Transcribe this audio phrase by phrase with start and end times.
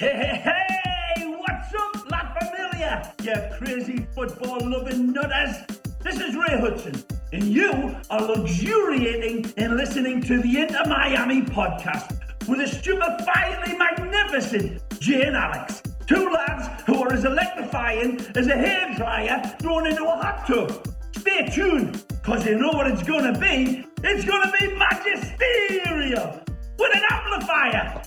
[0.00, 3.12] Hey, hey, what's up, La Familia?
[3.22, 5.56] You crazy football loving nutters.
[6.02, 12.18] This is Ray Hudson, and you are luxuriating in listening to the Inter Miami podcast
[12.48, 15.82] with a stupefyingly magnificent Jay and Alex.
[16.06, 20.88] Two lads who are as electrifying as a hairdryer thrown into a hot tub.
[21.14, 23.84] Stay tuned, because you know what it's gonna be.
[24.02, 26.40] It's gonna be magisterial
[26.78, 28.02] with an amplifier.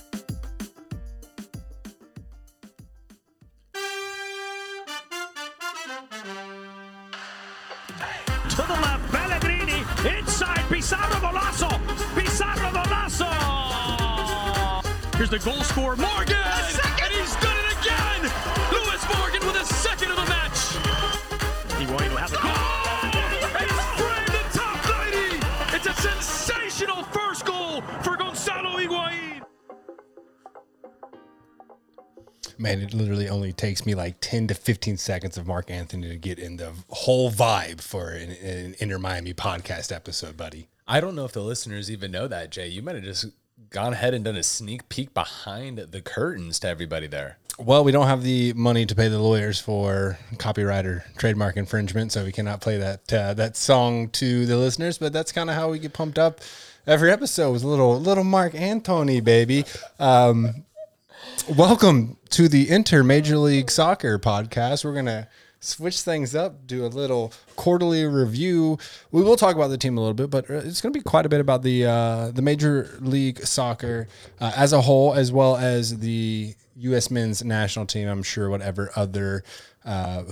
[10.94, 11.70] Pizarro Golazo,
[12.14, 13.30] Pizarro Golazo.
[15.16, 18.22] Here's the goal scorer, Morgan, and he's done it again.
[18.70, 20.78] Lewis Morgan with a second of the match.
[21.80, 22.52] Higuain will have the goal.
[23.60, 25.76] It's framed in top 90.
[25.76, 29.42] It's a sensational first goal for Gonzalo Higuain.
[32.56, 36.16] Man, it literally only takes me like 10 to 15 seconds of Marc Anthony to
[36.16, 40.68] get in the whole vibe for an, an Inter Miami podcast episode, buddy.
[40.86, 42.68] I don't know if the listeners even know that, Jay.
[42.68, 43.26] You might have just
[43.70, 47.38] gone ahead and done a sneak peek behind the curtains to everybody there.
[47.58, 52.12] Well, we don't have the money to pay the lawyers for copyright or trademark infringement,
[52.12, 54.98] so we cannot play that uh, that song to the listeners.
[54.98, 56.40] But that's kind of how we get pumped up
[56.86, 59.64] every episode with a little little Marc Anthony, baby.
[59.98, 60.64] Um,
[61.48, 64.84] welcome to the Inter Major League Soccer podcast.
[64.84, 65.28] We're gonna
[65.64, 68.78] switch things up, do a little quarterly review.
[69.10, 71.02] We will talk about the team a little bit, but uh, it's going to be
[71.02, 74.08] quite a bit about the uh, the Major League Soccer
[74.40, 77.10] uh, as a whole, as well as the U.S.
[77.10, 78.08] Men's National Team.
[78.08, 79.44] I'm sure whatever other
[79.84, 80.24] uh,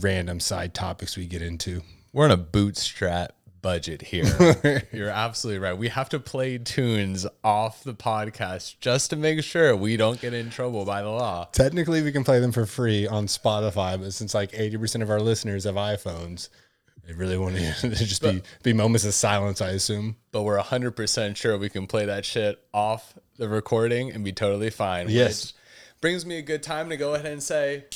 [0.00, 1.82] random side topics we get into.
[2.12, 3.34] We're on a bootstrap
[3.66, 4.84] budget here.
[4.92, 5.76] You're absolutely right.
[5.76, 10.32] We have to play tunes off the podcast just to make sure we don't get
[10.32, 11.48] in trouble by the law.
[11.50, 15.18] Technically, we can play them for free on Spotify, but since like 80% of our
[15.18, 16.48] listeners have iPhones,
[17.08, 20.14] they really want to just be, be moments of silence, I assume.
[20.30, 24.70] But we're 100% sure we can play that shit off the recording and be totally
[24.70, 25.08] fine.
[25.08, 25.42] Yes.
[25.42, 25.54] Which
[26.00, 27.86] brings me a good time to go ahead and say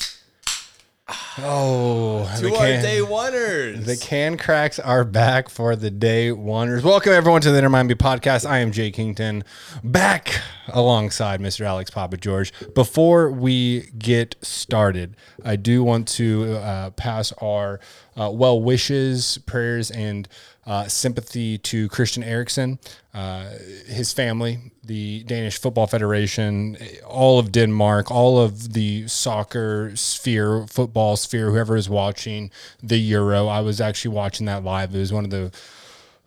[1.43, 3.83] Oh, to the our can, day oneers.
[3.85, 6.83] the can cracks are back for the day wonders.
[6.83, 8.47] Welcome everyone to the Inter Miami podcast.
[8.47, 9.43] I am Jay Kington,
[9.83, 11.65] back alongside Mr.
[11.65, 12.53] Alex Papa George.
[12.75, 17.79] Before we get started, I do want to uh, pass our
[18.15, 20.27] uh, well wishes, prayers, and
[20.71, 22.79] uh, sympathy to Christian Eriksen,
[23.13, 23.49] uh,
[23.87, 31.17] his family, the Danish Football Federation, all of Denmark, all of the soccer sphere, football
[31.17, 32.51] sphere, whoever is watching
[32.81, 33.47] the Euro.
[33.47, 34.95] I was actually watching that live.
[34.95, 35.51] It was one of the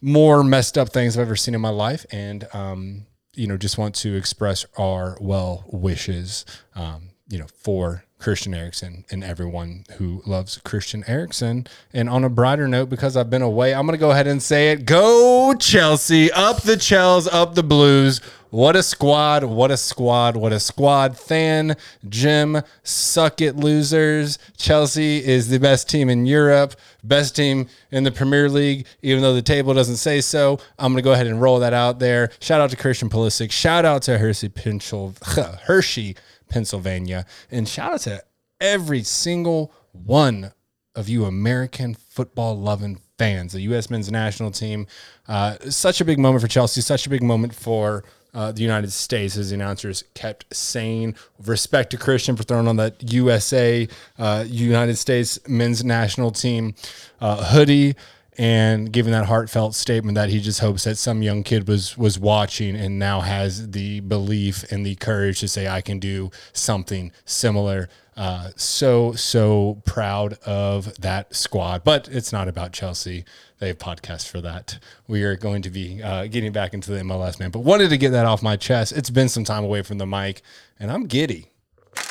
[0.02, 2.04] more messed up things I've ever seen in my life.
[2.12, 6.44] And, um, you know, just want to express our well wishes,
[6.74, 11.66] um, you know, for Christian Eriksen and everyone who loves Christian Eriksen.
[11.92, 14.42] And on a brighter note, because I've been away, I'm going to go ahead and
[14.42, 14.86] say it.
[14.86, 18.22] Go Chelsea, up the Chels, up the Blues.
[18.48, 21.16] What a squad, what a squad, what a squad.
[21.28, 21.76] Than
[22.08, 24.38] Jim, suck it, losers.
[24.56, 29.34] Chelsea is the best team in Europe, best team in the Premier League, even though
[29.34, 30.58] the table doesn't say so.
[30.78, 32.30] I'm going to go ahead and roll that out there.
[32.40, 33.50] Shout out to Christian Pulisic.
[33.50, 35.22] Shout out to Hershey, Pensil-
[35.64, 36.16] Hershey
[36.48, 37.26] Pennsylvania.
[37.50, 38.24] And shout out to
[38.60, 40.52] every single one
[40.94, 43.90] of you American football loving fans, the U.S.
[43.90, 44.86] men's national team.
[45.28, 48.92] Uh, such a big moment for Chelsea, such a big moment for uh, the United
[48.92, 51.14] States, as the announcers kept saying.
[51.44, 53.88] Respect to Christian for throwing on that USA,
[54.18, 56.74] uh, United States men's national team
[57.20, 57.94] uh, hoodie
[58.36, 62.18] and giving that heartfelt statement that he just hopes that some young kid was was
[62.18, 67.12] watching and now has the belief and the courage to say I can do something
[67.24, 67.88] similar.
[68.16, 73.24] Uh, so so proud of that squad, but it's not about Chelsea.
[73.58, 74.78] They have podcasts for that.
[75.08, 77.96] We are going to be uh, getting back into the MLS man, but wanted to
[77.96, 78.92] get that off my chest.
[78.92, 80.42] It's been some time away from the mic,
[80.78, 81.50] and I'm giddy.
[81.96, 82.02] I'm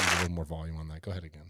[0.00, 1.02] a little more volume on that.
[1.02, 1.41] Go ahead again.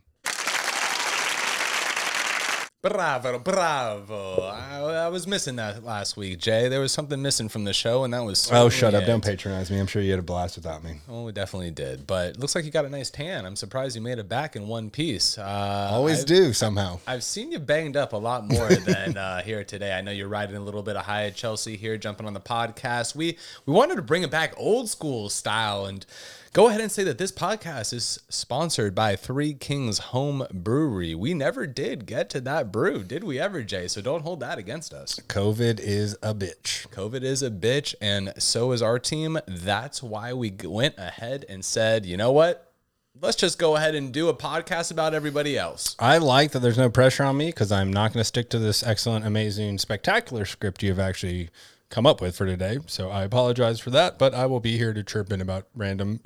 [2.83, 4.43] Bravo, bravo.
[4.43, 6.67] I, I was missing that last week, Jay.
[6.67, 8.51] There was something missing from the show, and that was.
[8.51, 9.05] Oh, shut up!
[9.07, 9.79] Don't patronize me.
[9.79, 10.97] I'm sure you had a blast without me.
[11.09, 12.09] Oh, we definitely did.
[12.09, 13.47] But it looks like you got a nice tan.
[13.47, 15.39] I'm surprised you made it back in one piece.
[15.39, 16.99] Uh, Always I've, do somehow.
[17.07, 19.93] I've seen you banged up a lot more than uh, here today.
[19.93, 22.41] I know you're riding a little bit of high at Chelsea here, jumping on the
[22.41, 23.15] podcast.
[23.15, 26.05] We we wanted to bring it back old school style and
[26.53, 31.15] go ahead and say that this podcast is sponsored by Three Kings Home Brewery.
[31.15, 33.89] We never did get to that brew, did we ever, Jay?
[33.89, 35.19] So don't hold that against us.
[35.29, 36.87] COVID is a bitch.
[36.89, 39.39] COVID is a bitch, and so is our team.
[39.47, 42.71] That's why we went ahead and said, you know what?
[43.19, 45.97] Let's just go ahead and do a podcast about everybody else.
[45.99, 48.59] I like that there's no pressure on me because I'm not going to stick to
[48.59, 51.49] this excellent, amazing, spectacular script you've actually
[51.89, 52.79] come up with for today.
[52.87, 56.21] So I apologize for that, but I will be here to chirp in about random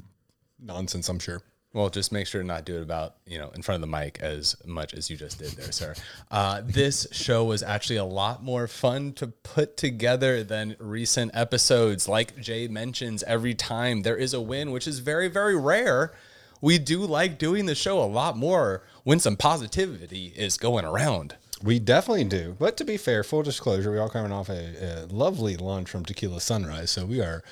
[0.58, 1.42] nonsense, I'm sure.
[1.72, 3.96] Well, just make sure to not do it about, you know, in front of the
[3.98, 5.94] mic as much as you just did there, sir.
[6.30, 12.08] Uh, this show was actually a lot more fun to put together than recent episodes.
[12.08, 16.14] Like Jay mentions, every time there is a win, which is very, very rare.
[16.62, 21.36] We do like doing the show a lot more when some positivity is going around.
[21.62, 22.56] We definitely do.
[22.58, 26.06] But to be fair, full disclosure, we all coming off a, a lovely lunch from
[26.06, 27.42] Tequila Sunrise, so we are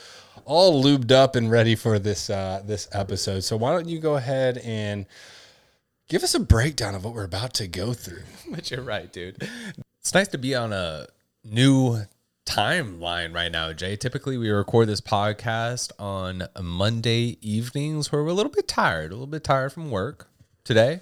[0.44, 3.40] all lubed up and ready for this uh, this episode.
[3.40, 5.06] So why don't you go ahead and
[6.08, 8.22] give us a breakdown of what we're about to go through?
[8.50, 9.48] But you're right, dude.
[10.00, 11.06] It's nice to be on a
[11.42, 12.02] new
[12.46, 13.96] timeline right now, Jay.
[13.96, 19.14] Typically, we record this podcast on Monday evenings where we're a little bit tired, a
[19.14, 20.28] little bit tired from work.
[20.62, 21.00] Today,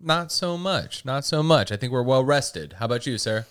[0.00, 1.04] not so much.
[1.04, 1.70] Not so much.
[1.70, 2.74] I think we're well rested.
[2.74, 3.46] How about you, sir?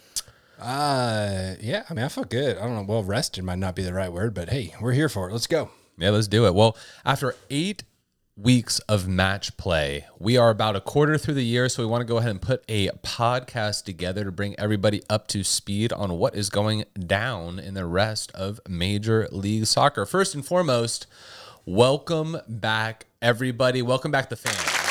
[0.59, 1.83] Uh, yeah.
[1.89, 2.57] I mean, I felt good.
[2.57, 2.81] I don't know.
[2.83, 5.31] Well rested might not be the right word, but hey, we're here for it.
[5.31, 5.69] Let's go.
[5.97, 6.53] Yeah, let's do it.
[6.53, 7.83] Well, after eight
[8.35, 11.67] weeks of match play, we are about a quarter through the year.
[11.69, 15.27] So we want to go ahead and put a podcast together to bring everybody up
[15.29, 20.06] to speed on what is going down in the rest of Major League Soccer.
[20.06, 21.07] First and foremost,
[21.65, 23.81] welcome back, everybody.
[23.81, 24.89] Welcome back, the fans.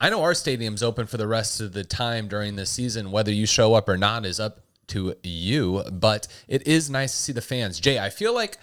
[0.00, 3.10] I know our stadium's open for the rest of the time during the season.
[3.10, 7.18] Whether you show up or not is up to you, but it is nice to
[7.18, 7.80] see the fans.
[7.80, 8.58] Jay, I feel like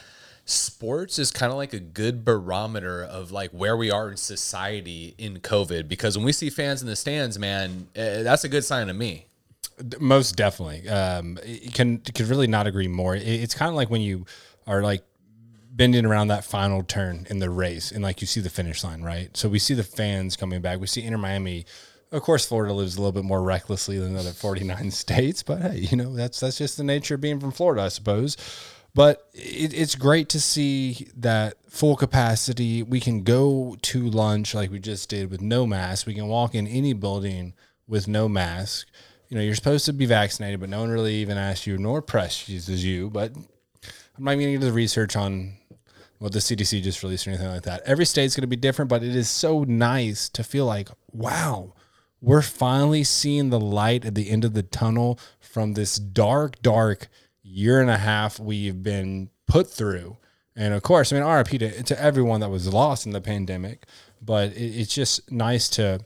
[0.46, 5.16] sports is kind of like a good barometer of like where we are in society
[5.18, 8.64] in COVID because when we see fans in the stands, man, eh, that's a good
[8.64, 9.28] sign to me.
[10.00, 10.88] Most definitely.
[10.88, 13.16] Um, you can could really not agree more.
[13.16, 14.26] It- It's kind of like when you
[14.68, 15.04] are like
[15.72, 19.02] bending around that final turn in the race and like you see the finish line,
[19.02, 19.36] right?
[19.36, 20.80] So we see the fans coming back.
[20.80, 21.66] We see Inter Miami.
[22.14, 25.62] Of course, Florida lives a little bit more recklessly than the other 49 states, but
[25.62, 28.38] hey, you know, that's that's just the nature of being from Florida, I suppose.
[28.94, 32.84] But it, it's great to see that full capacity.
[32.84, 36.06] We can go to lunch like we just did with no mask.
[36.06, 37.54] We can walk in any building
[37.88, 38.88] with no mask.
[39.30, 42.04] You know, you're supposed to be vaccinated, but no one really even asks you nor
[42.04, 43.10] presses you.
[43.10, 45.54] But I'm not even going to do the research on
[46.20, 47.82] what the CDC just released or anything like that.
[47.88, 51.74] Every state's going to be different, but it is so nice to feel like, wow,
[52.24, 57.10] we're finally seeing the light at the end of the tunnel from this dark, dark
[57.44, 60.16] year and a half we've been put through.
[60.56, 63.88] And of course, I mean, RIP to, to everyone that was lost in the pandemic,
[64.22, 66.00] but it, it's just nice to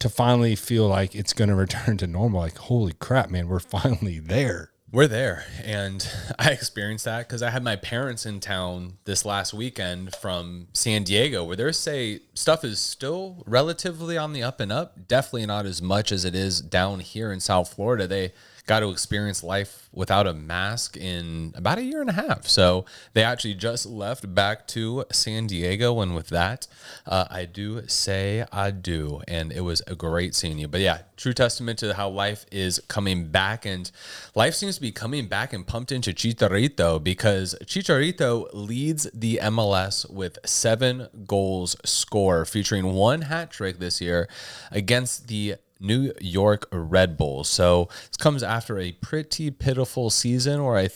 [0.00, 2.40] to finally feel like it's going to return to normal.
[2.40, 4.71] Like, holy crap, man, we're finally there.
[4.92, 5.46] We're there.
[5.64, 6.06] And
[6.38, 11.02] I experienced that because I had my parents in town this last weekend from San
[11.02, 15.08] Diego, where they say stuff is still relatively on the up and up.
[15.08, 18.06] Definitely not as much as it is down here in South Florida.
[18.06, 18.34] They
[18.66, 22.46] got to experience life without a mask in about a year and a half.
[22.46, 26.00] So they actually just left back to San Diego.
[26.00, 26.68] And with that,
[27.06, 29.20] uh, I do say I do.
[29.26, 30.68] And it was a great seeing you.
[30.68, 33.66] But yeah, true testament to how life is coming back.
[33.66, 33.90] And
[34.34, 40.08] life seems to be coming back and pumped into Chicharito because Chicharito leads the MLS
[40.08, 44.28] with seven goals score, featuring one hat trick this year
[44.70, 47.48] against the New York Red Bulls.
[47.48, 50.88] So this comes after a pretty pitiful season where I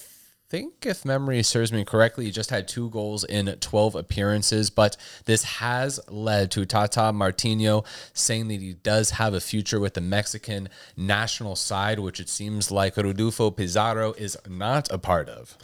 [0.49, 4.71] think, if memory serves me correctly, he just had two goals in 12 appearances.
[4.71, 9.95] But this has led to Tata Martino saying that he does have a future with
[9.95, 15.59] the Mexican national side, which it seems like Rodolfo Pizarro is not a part of.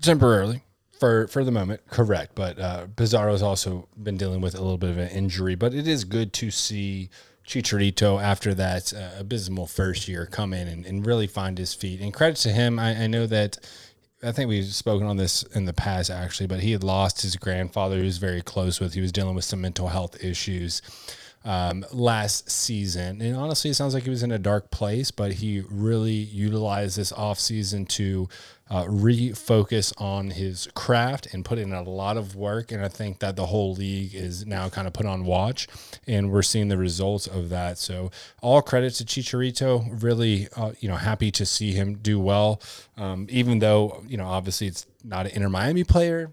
[0.00, 0.62] temporarily
[0.98, 4.90] for for the moment correct but uh Pizarro's also been dealing with a little bit
[4.90, 7.10] of an injury but it is good to see
[7.46, 12.00] Chicharito after that uh, abysmal first year come in and, and really find his feet.
[12.00, 13.58] And credit to him I, I know that
[14.22, 17.36] I think we've spoken on this in the past actually but he had lost his
[17.36, 20.82] grandfather who was very close with he was dealing with some mental health issues
[21.44, 23.20] um, last season.
[23.20, 26.96] And honestly, it sounds like he was in a dark place, but he really utilized
[26.96, 28.28] this offseason to
[28.70, 32.72] uh, refocus on his craft and put in a lot of work.
[32.72, 35.68] And I think that the whole league is now kind of put on watch,
[36.06, 37.76] and we're seeing the results of that.
[37.76, 40.02] So all credit to Chicharito.
[40.02, 42.62] Really, uh, you know, happy to see him do well.
[42.96, 46.32] Um, even though you know, obviously, it's not an Inter Miami player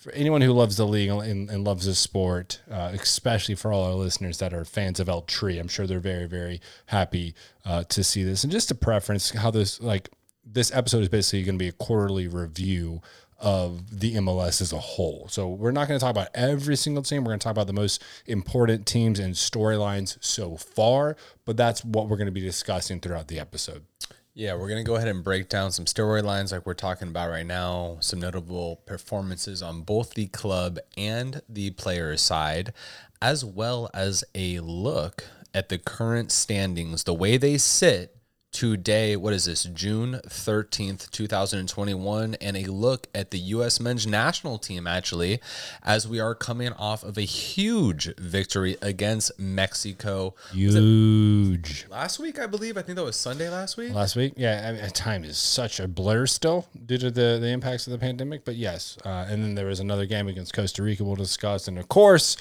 [0.00, 3.84] for anyone who loves the league and, and loves the sport, uh, especially for all
[3.84, 7.34] our listeners that are fans of El Tri, I'm sure they're very, very happy
[7.66, 8.42] uh, to see this.
[8.42, 10.08] And just a preference, how this like
[10.42, 13.02] this episode is basically going to be a quarterly review
[13.38, 15.26] of the MLS as a whole.
[15.28, 17.22] So we're not going to talk about every single team.
[17.22, 21.84] We're going to talk about the most important teams and storylines so far, but that's
[21.84, 23.84] what we're going to be discussing throughout the episode.
[24.32, 27.30] Yeah, we're going to go ahead and break down some storylines like we're talking about
[27.30, 32.72] right now, some notable performances on both the club and the player side,
[33.20, 38.19] as well as a look at the current standings, the way they sit
[38.52, 39.16] today.
[39.16, 39.64] What is this?
[39.64, 42.34] June 13th, 2021.
[42.34, 43.80] And a look at the U.S.
[43.80, 45.40] men's national team, actually,
[45.82, 50.34] as we are coming off of a huge victory against Mexico.
[50.52, 51.86] Huge.
[51.88, 52.76] Last week, I believe.
[52.76, 53.92] I think that was Sunday last week.
[53.92, 54.68] Last week, yeah.
[54.68, 57.98] I mean, time is such a blur still due to the, the impacts of the
[57.98, 58.98] pandemic, but yes.
[59.04, 61.68] Uh, and then there was another game against Costa Rica we'll discuss.
[61.68, 62.36] And of course,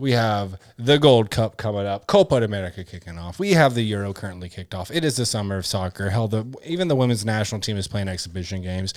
[0.00, 3.38] we have the Gold Cup coming up, Copa America kicking off.
[3.38, 4.90] We have the Euro currently kicked off.
[4.90, 6.08] It is the summer of soccer.
[6.08, 8.94] Hell, the even the women's national team is playing exhibition games.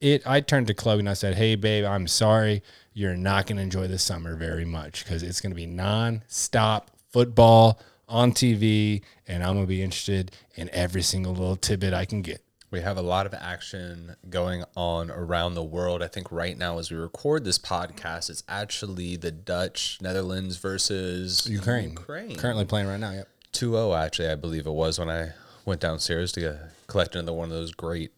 [0.00, 0.22] It.
[0.26, 2.62] I turned to Chloe and I said, "Hey, babe, I'm sorry.
[2.92, 6.92] You're not going to enjoy the summer very much because it's going to be non-stop
[7.10, 12.04] football on TV, and I'm going to be interested in every single little tidbit I
[12.04, 12.43] can get."
[12.74, 16.02] We have a lot of action going on around the world.
[16.02, 21.48] I think right now, as we record this podcast, it's actually the Dutch, Netherlands versus
[21.48, 21.90] Ukraine.
[21.90, 22.34] Ukraine.
[22.34, 23.12] Currently playing right now.
[23.12, 23.28] Yep.
[23.52, 26.56] 2 0, actually, I believe it was when I went downstairs to get,
[26.88, 28.10] collect another one of those great,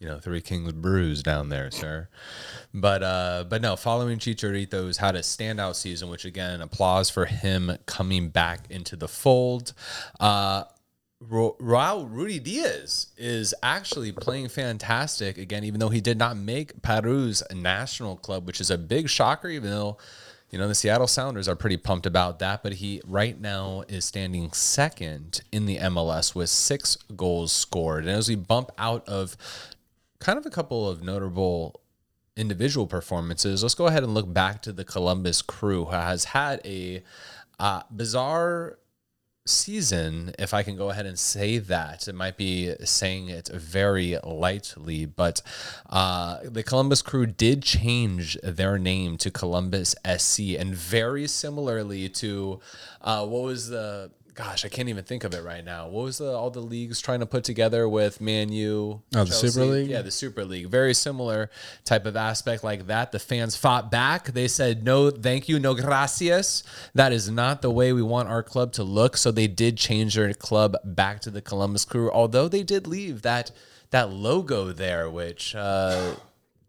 [0.00, 2.08] you know, Three Kings brews down there, sir.
[2.72, 7.76] But uh, but no, following Chicharito's had a standout season, which again, applause for him
[7.84, 9.74] coming back into the fold.
[10.18, 10.64] Uh,
[11.28, 18.16] Ro- Ruidíaz is actually playing fantastic again, even though he did not make Peru's national
[18.16, 19.98] club, which is a big shocker, even though,
[20.50, 22.62] you know, the Seattle Sounders are pretty pumped about that.
[22.62, 28.04] But he right now is standing second in the MLS with six goals scored.
[28.04, 29.36] And as we bump out of
[30.18, 31.80] kind of a couple of notable
[32.36, 36.60] individual performances, let's go ahead and look back to the Columbus crew, who has had
[36.64, 37.02] a
[37.58, 38.78] uh, bizarre
[39.46, 44.18] season, if I can go ahead and say that, it might be saying it very
[44.24, 45.42] lightly, but
[45.90, 52.60] uh, the Columbus Crew did change their name to Columbus SC, and very similarly to
[53.00, 55.88] uh, what was the gosh, I can't even think of it right now.
[55.88, 59.02] What was the, all the leagues trying to put together with Man U?
[59.14, 59.90] Oh, the Super League?
[59.90, 60.68] Yeah, the Super League.
[60.68, 61.50] Very similar
[61.84, 63.12] type of aspect like that.
[63.12, 64.26] The fans fought back.
[64.32, 66.62] They said, no, thank you, no gracias.
[66.94, 69.16] That is not the way we want our club to look.
[69.16, 73.22] So they did change their club back to the Columbus Crew, although they did leave
[73.22, 73.50] that
[73.90, 76.14] that logo there, which uh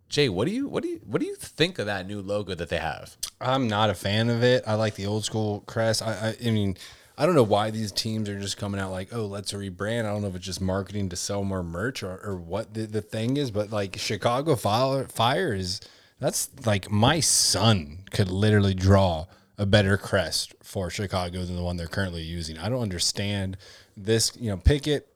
[0.10, 2.54] Jay, what do you what do you what do you think of that new logo
[2.54, 3.18] that they have?
[3.42, 4.64] I'm not a fan of it.
[4.68, 6.04] I like the old school crest.
[6.04, 6.78] I, I, I mean,
[7.18, 10.06] I don't know why these teams are just coming out like, oh, let's rebrand.
[10.06, 12.88] I don't know if it's just marketing to sell more merch or, or what the,
[12.88, 15.80] the thing is, but like Chicago Fire, is
[16.20, 19.28] that's like my son could literally draw
[19.58, 22.58] a better crest for Chicago than the one they're currently using.
[22.58, 23.58] I don't understand
[23.96, 24.32] this.
[24.40, 25.08] You know, pick it,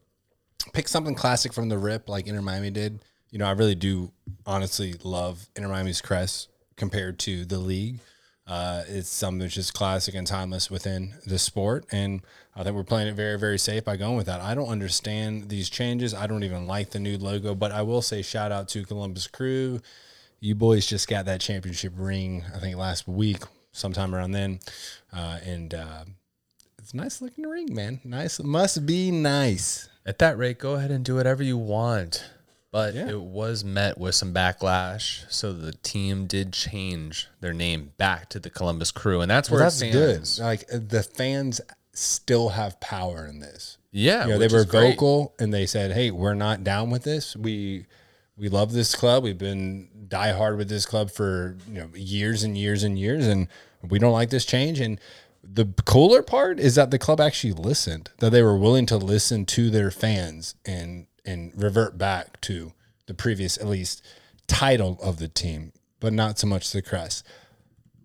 [0.73, 2.99] pick something classic from the rip like Inter Miami did.
[3.31, 4.11] You know, I really do
[4.45, 7.99] honestly love Inter Miami's crest compared to the league.
[8.47, 11.85] Uh, it's something that's just classic and timeless within the sport.
[11.91, 12.21] And
[12.55, 14.39] I think we're playing it very, very safe by going with that.
[14.39, 16.13] I don't understand these changes.
[16.13, 19.27] I don't even like the new logo, but I will say shout out to Columbus
[19.27, 19.81] Crew.
[20.39, 24.59] You boys just got that championship ring, I think last week, sometime around then.
[25.11, 26.05] Uh, and uh,
[26.77, 27.99] it's nice looking ring, man.
[28.05, 28.41] Nice.
[28.41, 29.89] Must be nice.
[30.05, 32.23] At that rate, go ahead and do whatever you want
[32.77, 33.09] but yeah.
[33.09, 35.25] it was met with some backlash.
[35.33, 39.61] So the team did change their name back to the Columbus Crew, and that's where
[39.61, 40.29] well, that's good.
[40.39, 41.59] Like uh, the fans
[41.93, 43.79] still have power in this.
[43.91, 47.35] Yeah, you know, they were vocal and they said, "Hey, we're not down with this.
[47.35, 47.87] We
[48.37, 49.23] we love this club.
[49.23, 53.47] We've been diehard with this club for you know years and years and years, and
[53.81, 54.99] we don't like this change." And
[55.43, 58.11] the cooler part is that the club actually listened.
[58.19, 62.73] That they were willing to listen to their fans and and revert back to
[63.05, 64.03] the previous, at least,
[64.47, 67.25] title of the team, but not so much the crest.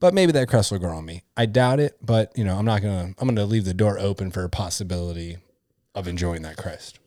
[0.01, 1.23] But maybe that crest will grow on me.
[1.37, 3.15] I doubt it, but you know, I'm not gonna.
[3.19, 5.39] I'm gonna leave the door open for a possibility
[5.95, 6.99] of enjoying that crest.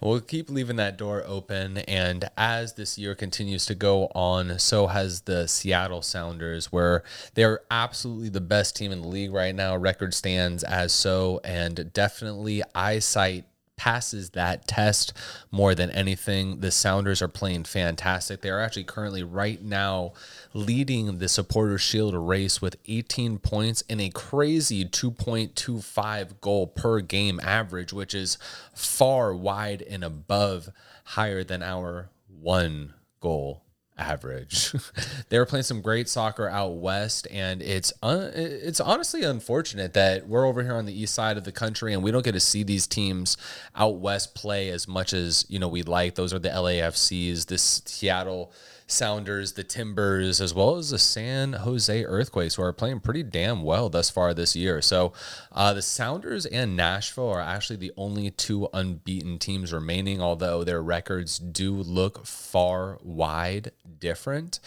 [0.00, 1.78] We'll keep leaving that door open.
[1.78, 7.02] And as this year continues to go on, so has the Seattle Sounders, where
[7.34, 9.76] they're absolutely the best team in the league right now.
[9.76, 11.40] Record stands as so.
[11.42, 13.46] And definitely eyesight
[13.78, 15.14] passes that test
[15.50, 16.60] more than anything.
[16.60, 18.42] The Sounders are playing fantastic.
[18.42, 20.12] They are actually currently right now
[20.52, 27.40] leading the Supporter Shield race with 18 points and a crazy 2.25 goal per game
[27.42, 28.36] average, which is
[28.74, 30.68] far wide and above
[31.04, 33.62] higher than our one goal
[33.98, 34.72] average.
[35.28, 40.28] they were playing some great soccer out west, and it's un- it's honestly unfortunate that
[40.28, 42.40] we're over here on the east side of the country and we don't get to
[42.40, 43.36] see these teams
[43.74, 46.14] out west play as much as you know we'd like.
[46.14, 48.52] Those are the LAFCs, this Seattle
[48.90, 53.62] Sounders, the Timbers, as well as the San Jose Earthquakes, who are playing pretty damn
[53.62, 54.80] well thus far this year.
[54.80, 55.12] So
[55.52, 60.82] uh, the Sounders and Nashville are actually the only two unbeaten teams remaining, although their
[60.82, 64.58] records do look far wide different.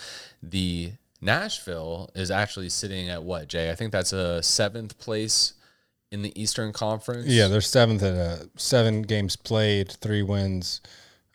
[0.42, 3.72] The Nashville is actually sitting at what, Jay?
[3.72, 5.54] I think that's a seventh place
[6.12, 7.28] in the Eastern Conference.
[7.28, 10.82] Yeah, they're seventh at uh, seven games played, three wins.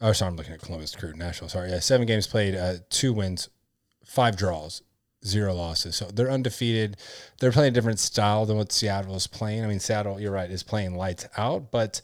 [0.01, 1.49] Oh, sorry, I'm looking at Columbus Crew, National.
[1.49, 3.49] Sorry, yeah, seven games played, uh, two wins,
[4.05, 4.83] five draws,
[5.25, 5.97] zero losses.
[5.97, 6.99] So they're undefeated.
[7.41, 9.65] They're playing a different style than what Seattle is playing.
[9.65, 12.01] I mean, Seattle, you're right, is playing lights out, but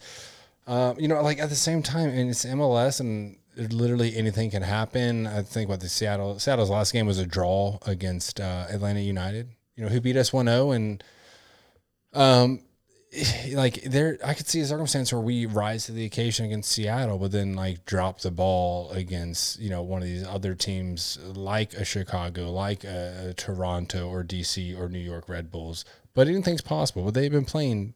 [0.65, 4.63] um, you know, like at the same time, and it's MLS, and literally anything can
[4.63, 5.27] happen.
[5.27, 9.49] I think what the Seattle Seattle's last game was a draw against uh, Atlanta United.
[9.75, 11.03] You know, who beat us 1-0 and
[12.13, 12.61] um
[13.53, 17.17] like there I could see a circumstance where we rise to the occasion against Seattle,
[17.17, 21.73] but then like drop the ball against, you know, one of these other teams like
[21.73, 25.85] a Chicago, like a, Toronto or DC or New York Red Bulls.
[26.13, 27.03] But anything's possible.
[27.03, 27.93] But they've been playing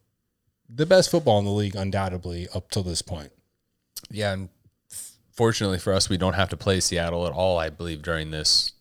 [0.70, 3.32] the best football in the league undoubtedly up till this point.
[4.10, 4.50] Yeah, and
[5.32, 8.74] fortunately for us, we don't have to play Seattle at all, I believe, during this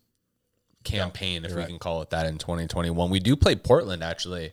[0.86, 1.68] campaign, if we right.
[1.68, 3.10] can call it that, in 2021.
[3.10, 4.52] We do play Portland, actually.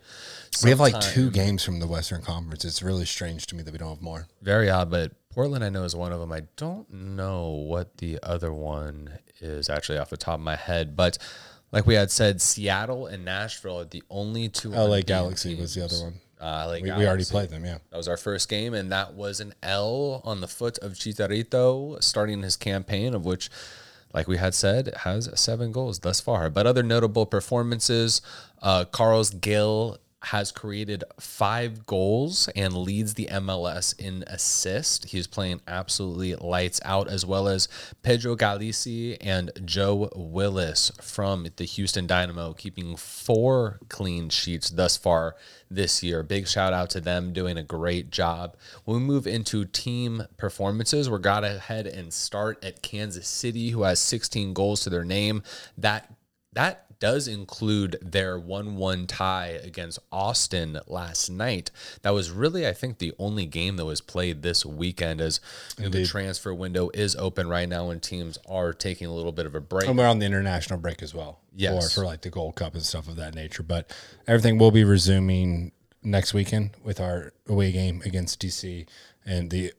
[0.63, 2.65] We have like two games from the Western Conference.
[2.65, 4.27] It's really strange to me that we don't have more.
[4.41, 6.31] Very odd, but Portland I know is one of them.
[6.31, 9.09] I don't know what the other one
[9.39, 11.17] is actually off the top of my head, but
[11.71, 14.69] like we had said, Seattle and Nashville are the only two.
[14.69, 16.13] LA Galaxy was the other one.
[16.39, 17.77] Uh, LA We, we already played them, yeah.
[17.89, 22.01] That was our first game, and that was an L on the foot of Chicharito
[22.03, 23.49] starting his campaign, of which,
[24.13, 26.49] like we had said, has seven goals thus far.
[26.49, 28.21] But other notable performances
[28.61, 35.05] uh, Carlos Gil has created five goals and leads the MLS in assist.
[35.05, 37.67] He's playing absolutely lights out, as well as
[38.03, 45.35] Pedro Gallese and Joe Willis from the Houston Dynamo, keeping four clean sheets thus far
[45.69, 46.23] this year.
[46.23, 48.55] Big shout out to them doing a great job.
[48.85, 53.71] When we move into team performances, we're got to head and start at Kansas City,
[53.71, 55.43] who has 16 goals to their name.
[55.77, 56.09] That
[56.53, 61.69] that does include their 1-1 tie against Austin last night.
[62.01, 65.41] That was really, I think, the only game that was played this weekend as
[65.77, 69.33] you know, the transfer window is open right now and teams are taking a little
[69.33, 69.85] bit of a break.
[69.89, 71.41] And we're on the international break as well.
[71.53, 71.93] Yes.
[71.93, 73.63] For, for like the Gold Cup and stuff of that nature.
[73.63, 73.93] But
[74.25, 78.87] everything will be resuming next weekend with our away game against DC
[79.25, 79.73] and the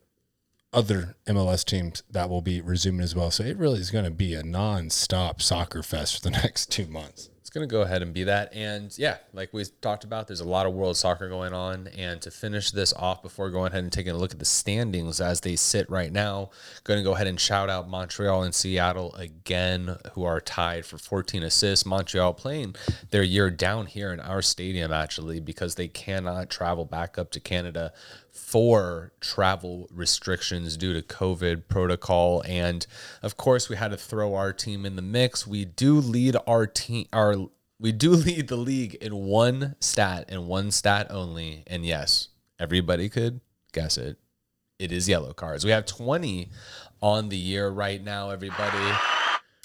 [0.75, 3.31] other MLS teams that will be resuming as well.
[3.31, 6.87] So it really is going to be a non-stop soccer fest for the next two
[6.87, 7.31] months.
[7.41, 8.53] It's going to go ahead and be that.
[8.55, 11.89] And yeah, like we talked about, there's a lot of world soccer going on.
[11.89, 15.21] And to finish this off before going ahead and taking a look at the standings
[15.21, 16.51] as they sit right now,
[16.83, 20.99] going to go ahead and shout out Montreal and Seattle again, who are tied for
[20.99, 21.87] 14 assists.
[21.87, 22.75] Montreal playing
[23.11, 27.41] their year down here in our stadium, actually, because they cannot travel back up to
[27.41, 27.93] Canada
[28.35, 32.43] for travel restrictions due to COVID protocol.
[32.47, 32.87] And
[33.23, 35.47] of course, we had to throw our team in the mix.
[35.47, 37.37] We do lead our team, our
[37.79, 41.63] we do lead the league in one stat and one stat only.
[41.67, 43.41] And yes, everybody could
[43.73, 44.19] guess it.
[44.79, 45.65] It is yellow cards.
[45.65, 46.51] We have 20
[47.01, 48.93] on the year right now, everybody.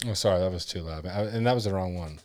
[0.07, 1.05] Oh, sorry, that was too loud.
[1.05, 2.19] And that was the wrong one.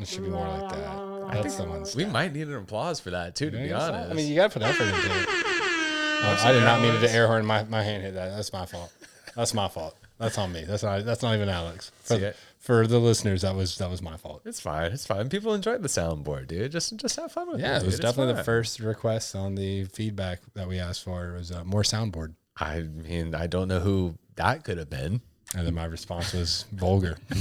[0.00, 1.13] It should be more like that.
[1.42, 1.84] That's the one.
[1.96, 4.10] We might need an applause for that too, to be honest.
[4.10, 5.28] I mean, you got to put effort into it.
[5.28, 7.44] Uh, I did not mean it to air horn.
[7.44, 8.34] My, my hand hit that.
[8.36, 8.92] That's my fault.
[9.36, 9.96] That's my fault.
[10.18, 10.64] That's on me.
[10.64, 11.04] That's not.
[11.04, 11.90] That's not even Alex.
[12.02, 12.36] For, See it?
[12.60, 14.42] for the listeners, that was that was my fault.
[14.44, 14.92] it's fine.
[14.92, 15.28] It's fine.
[15.28, 16.70] People enjoyed the soundboard, dude.
[16.70, 17.62] Just just have fun with it.
[17.62, 17.86] Yeah, it dude.
[17.86, 18.44] was It's definitely the fine.
[18.44, 21.34] first request on the feedback that we asked for.
[21.34, 25.20] It was uh, more soundboard, I mean, I don't know who that could have been.
[25.56, 27.18] and then my response was vulgar.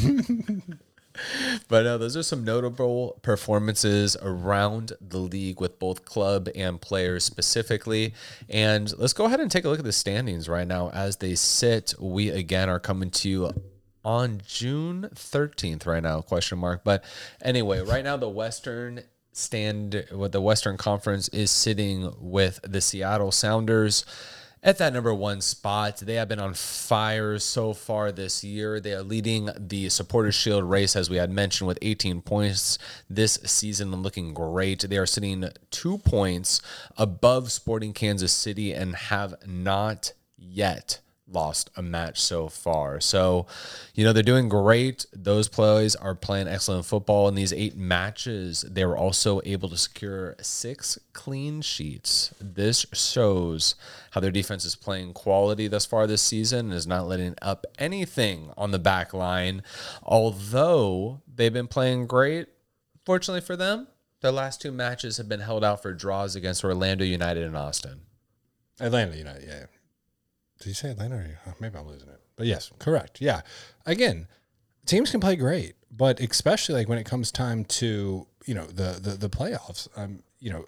[1.67, 7.23] But uh, those are some notable performances around the league with both club and players
[7.23, 8.13] specifically.
[8.49, 11.35] And let's go ahead and take a look at the standings right now as they
[11.35, 11.93] sit.
[11.99, 13.51] We again are coming to you
[14.03, 16.83] on June 13th right now, question mark.
[16.83, 17.03] But
[17.41, 23.31] anyway, right now the Western stand what the Western Conference is sitting with the Seattle
[23.31, 24.05] Sounders
[24.63, 25.97] at that number one spot.
[25.97, 28.79] They have been on fire so far this year.
[28.79, 33.37] They are leading the Supporters Shield race, as we had mentioned, with 18 points this
[33.43, 34.81] season and looking great.
[34.81, 36.61] They are sitting two points
[36.97, 40.99] above Sporting Kansas City and have not yet
[41.33, 42.99] lost a match so far.
[42.99, 43.47] So,
[43.93, 45.05] you know, they're doing great.
[45.13, 47.27] Those players are playing excellent football.
[47.27, 52.33] In these eight matches, they were also able to secure six clean sheets.
[52.39, 53.75] This shows
[54.11, 57.65] how their defense is playing quality thus far this season and is not letting up
[57.79, 59.63] anything on the back line.
[60.03, 62.47] Although they've been playing great,
[63.05, 63.87] fortunately for them,
[64.21, 68.01] their last two matches have been held out for draws against Orlando United and Austin.
[68.79, 69.65] Atlanta United, yeah.
[70.63, 71.15] Did you say Atlanta?
[71.15, 72.19] Or, oh, maybe I'm losing it.
[72.35, 73.21] But yes, correct.
[73.21, 73.41] Yeah.
[73.85, 74.27] Again,
[74.85, 78.99] teams can play great, but especially like when it comes time to you know the
[79.01, 79.87] the, the playoffs.
[79.97, 80.65] Um, you know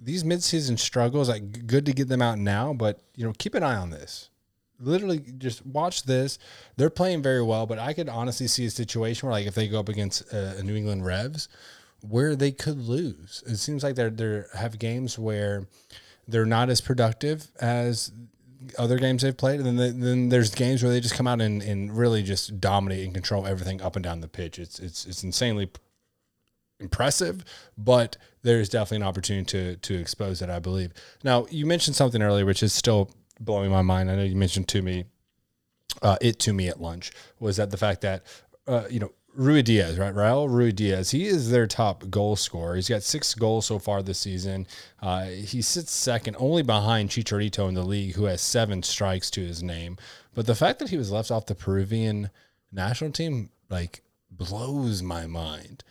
[0.00, 1.28] these midseason struggles.
[1.28, 4.30] Like good to get them out now, but you know keep an eye on this.
[4.78, 6.38] Literally, just watch this.
[6.76, 9.68] They're playing very well, but I could honestly see a situation where like if they
[9.68, 11.48] go up against uh, a New England Revs,
[12.02, 13.42] where they could lose.
[13.46, 15.66] It seems like they're they have games where
[16.28, 18.12] they're not as productive as
[18.78, 21.62] other games they've played, and then then there's games where they just come out and,
[21.62, 24.58] and really just dominate and control everything up and down the pitch.
[24.58, 25.70] It's it's it's insanely
[26.80, 27.44] impressive,
[27.76, 30.50] but there's definitely an opportunity to to expose it.
[30.50, 30.92] I believe.
[31.22, 34.10] Now you mentioned something earlier, which is still blowing my mind.
[34.10, 35.04] I know you mentioned to me,
[36.02, 38.24] uh, it to me at lunch was that the fact that
[38.66, 40.14] uh, you know Ruidíaz, right?
[40.14, 41.12] Raul Ruidíaz.
[41.12, 42.76] He is their top goal scorer.
[42.76, 44.66] He's got six goals so far this season.
[45.00, 49.40] Uh, he sits second, only behind Chicharito in the league, who has seven strikes to
[49.42, 49.96] his name.
[50.34, 52.30] But the fact that he was left off the Peruvian
[52.72, 55.84] national team, like, blows my mind.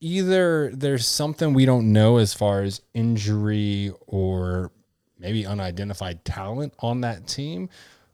[0.00, 4.70] Either there's something we don't know as far as injury or
[5.18, 7.68] maybe unidentified talent on that team,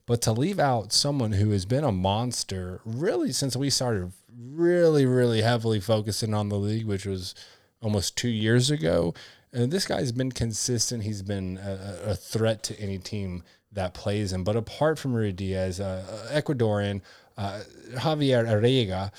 [0.07, 5.07] but to leave out someone who has been a monster really since we started really,
[5.07, 7.35] really heavily focusing on the league, which was
[7.81, 9.15] almost two years ago.
[9.53, 11.03] And this guy's been consistent.
[11.03, 14.45] He's been a, a threat to any team that plays him.
[14.45, 17.01] But apart from Ruidíaz, uh, Ecuadorian
[17.37, 17.61] uh,
[17.95, 19.13] Javier Arreaga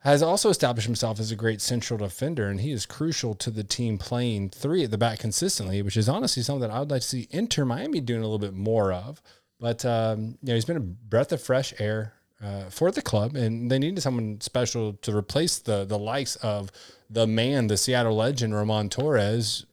[0.00, 3.64] has also established himself as a great central defender, and he is crucial to the
[3.64, 7.02] team playing three at the back consistently, which is honestly something that I would like
[7.02, 9.20] to see Inter Miami doing a little bit more of.
[9.58, 13.36] But um, you know, he's been a breath of fresh air uh, for the club,
[13.36, 16.70] and they needed someone special to replace the the likes of
[17.08, 19.64] the man, the Seattle legend, Roman Torres,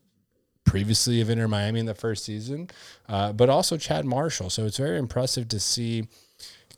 [0.65, 2.69] previously of Inter Miami in the first season,
[3.09, 4.49] uh, but also Chad Marshall.
[4.49, 6.07] So it's very impressive to see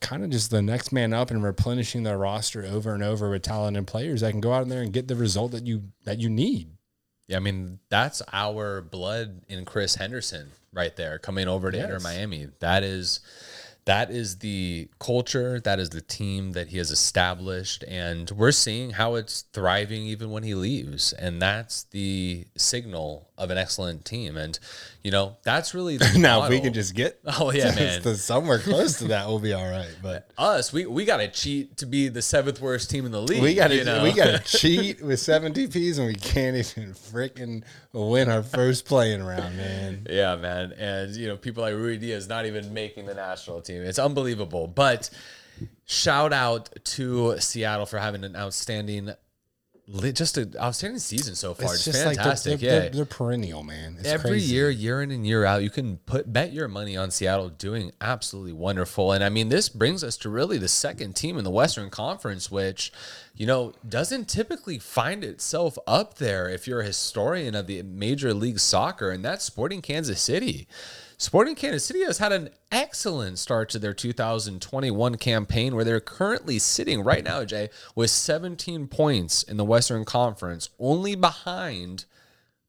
[0.02, 3.44] kind of just the next man up and replenishing their roster over and over with
[3.44, 6.30] talented players that can go out there and get the result that you that you
[6.30, 6.75] need.
[7.28, 11.86] Yeah, I mean that's our blood in Chris Henderson right there coming over to yes.
[11.86, 12.50] Inter Miami.
[12.60, 13.20] That is
[13.86, 18.92] that is the culture, that is the team that he has established, and we're seeing
[18.92, 24.38] how it's thriving even when he leaves, and that's the signal of an excellent team.
[24.38, 24.58] And
[25.04, 26.46] you know, that's really the now model.
[26.46, 29.54] if we can just get oh yeah, man, to somewhere close to that, we'll be
[29.54, 29.96] all right.
[30.02, 33.22] But us, we we got to cheat to be the seventh worst team in the
[33.22, 33.42] league.
[33.42, 34.04] We got to you know?
[34.04, 38.86] we got to cheat with seven DPS, and we can't even freaking win our first
[38.86, 40.08] playing round, man.
[40.10, 43.84] Yeah, man, and you know, people like Ruidíaz not even making the national team.
[43.84, 45.10] It's unbelievable, but.
[45.88, 49.14] Shout out to Seattle for having an outstanding
[49.88, 51.74] just an outstanding season so far.
[51.74, 52.52] It's, just fantastic.
[52.52, 53.98] Like they're, they're, yeah, they're, they're, perennial, man.
[54.00, 54.54] It's Every crazy.
[54.54, 57.92] year, year in and year out, you can put bet your money on Seattle doing
[58.02, 59.12] absolutely wonderful.
[59.12, 62.50] And I mean, this brings us to really the second team in the Western Conference,
[62.50, 62.92] which
[63.36, 68.34] you know doesn't typically find itself up there if you're a historian of the Major
[68.34, 70.68] League Soccer, and that's Sporting Kansas City.
[71.18, 76.60] Sporting Kansas City has had an excellent start to their 2021 campaign where they're currently
[76.60, 82.06] sitting right now, Jay, with 17 points in the Western Conference, only behind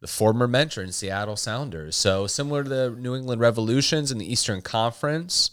[0.00, 1.96] the former mentioned Seattle Sounders.
[1.96, 5.50] So, similar to the New England Revolutions in the Eastern Conference,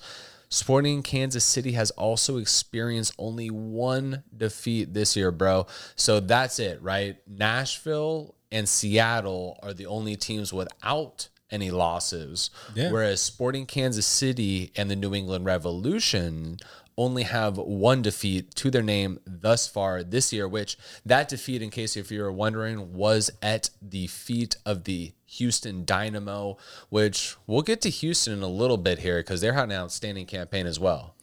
[0.53, 5.65] Sporting Kansas City has also experienced only one defeat this year, bro.
[5.95, 7.17] So that's it, right?
[7.27, 12.49] Nashville and Seattle are the only teams without any losses.
[12.75, 12.91] Yeah.
[12.91, 16.57] Whereas Sporting Kansas City and the New England Revolution
[16.97, 21.69] only have one defeat to their name thus far this year, which that defeat, in
[21.69, 26.57] case if you're wondering, was at the feet of the Houston Dynamo,
[26.89, 30.25] which we'll get to Houston in a little bit here because they're had an outstanding
[30.25, 31.15] campaign as well.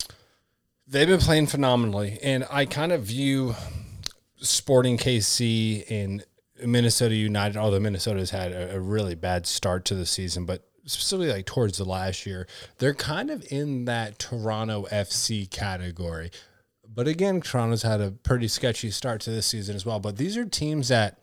[0.86, 3.54] They've been playing phenomenally, and I kind of view
[4.38, 6.24] Sporting KC and
[6.64, 11.32] Minnesota United, although Minnesota's had a, a really bad start to the season, but specifically
[11.32, 12.46] like towards the last year,
[12.78, 16.30] they're kind of in that Toronto FC category.
[16.92, 20.00] But again, Toronto's had a pretty sketchy start to this season as well.
[20.00, 21.18] But these are teams that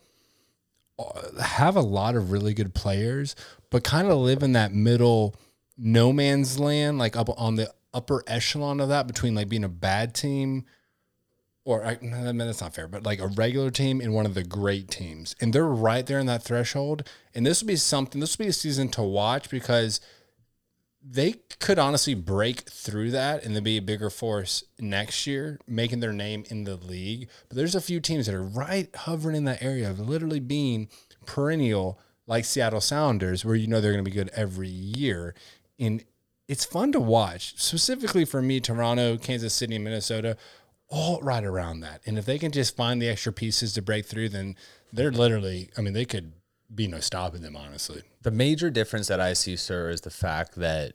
[0.98, 3.36] uh, have a lot of really good players,
[3.70, 5.36] but kind of live in that middle
[5.78, 9.70] no man's land, like up on the upper echelon of that between like being a
[9.70, 10.66] bad team
[11.68, 14.36] or I, I mean, that's not fair, but like a regular team and one of
[14.36, 15.36] the great teams.
[15.42, 17.04] And they're right there in that threshold.
[17.36, 20.00] And this will be something, this will be a season to watch because
[21.04, 26.00] they could honestly break through that and then be a bigger force next year, making
[26.00, 27.28] their name in the league.
[27.50, 30.88] But there's a few teams that are right hovering in that area of literally being
[31.26, 35.36] perennial, like Seattle Sounders, where you know they're going to be good every year.
[35.78, 36.06] And
[36.48, 40.38] it's fun to watch, specifically for me, Toronto, Kansas City, Minnesota
[40.90, 42.02] all right around that.
[42.06, 44.56] And if they can just find the extra pieces to break through, then
[44.94, 46.34] they're literally, I mean, they could
[46.74, 48.04] be no stopping them, honestly.
[48.22, 50.94] The major difference that I see, sir, is the fact that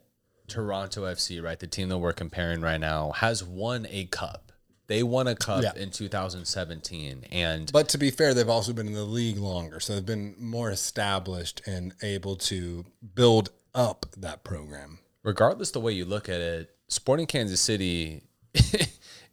[0.48, 4.52] Toronto FC, right, the team that we're comparing right now, has won a cup.
[4.88, 5.72] They won a cup Yeah.
[5.76, 7.24] in 2017.
[7.31, 9.81] And But to be fair, they've also been in the league longer.
[9.81, 14.98] So they've been more established and able to build up that program.
[15.22, 18.24] regardless the way you look at it, Sporting Kansas City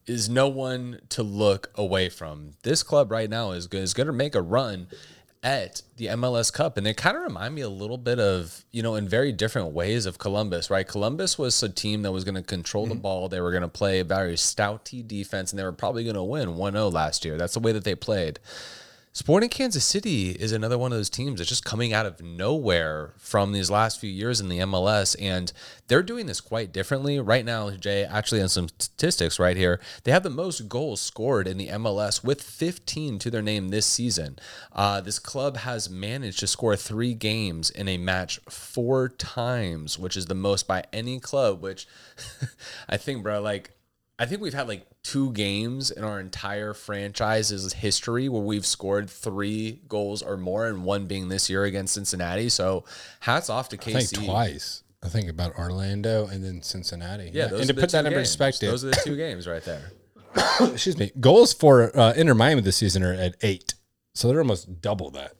[0.10, 2.54] is no one to look away from.
[2.64, 4.88] This club right now is is going to make a run
[5.42, 8.82] at the MLS Cup, and they kind of remind me a little bit of you
[8.82, 10.70] know in very different ways of Columbus.
[10.70, 13.02] Right, Columbus was a team that was going to control the mm-hmm.
[13.02, 13.30] ball.
[13.30, 16.24] They were going to play a very stouty defense, and they were probably going to
[16.24, 17.38] win 1-0 last year.
[17.38, 18.40] That's the way that they played.
[19.20, 23.16] Sporting Kansas City is another one of those teams that's just coming out of nowhere
[23.18, 25.52] from these last few years in the MLS, and
[25.90, 27.20] they're doing this quite differently.
[27.20, 31.50] Right now, Jay, actually, on some statistics right here, they have the most goals scored
[31.50, 34.40] in the MLS with 15 to their name this season.
[34.72, 40.16] Uh, this club has managed to score three games in a match four times, which
[40.16, 41.90] is the most by any club, which
[42.88, 43.72] I think, bro, like,
[44.20, 49.10] I think we've had like two games in our entire franchise's history where we've scored
[49.10, 52.50] three goals or more, and one being this year against Cincinnati.
[52.50, 52.84] So
[53.22, 53.96] hats off to KC.
[53.96, 54.84] I think twice.
[55.02, 57.32] I think about Orlando and then Cincinnati.
[57.34, 59.92] Yeah, those and to put that in perspective, those are the two games right there.
[60.60, 63.74] excuse me, goals for uh, Inter Miami this season are at eight.
[64.14, 65.32] So they're almost double that.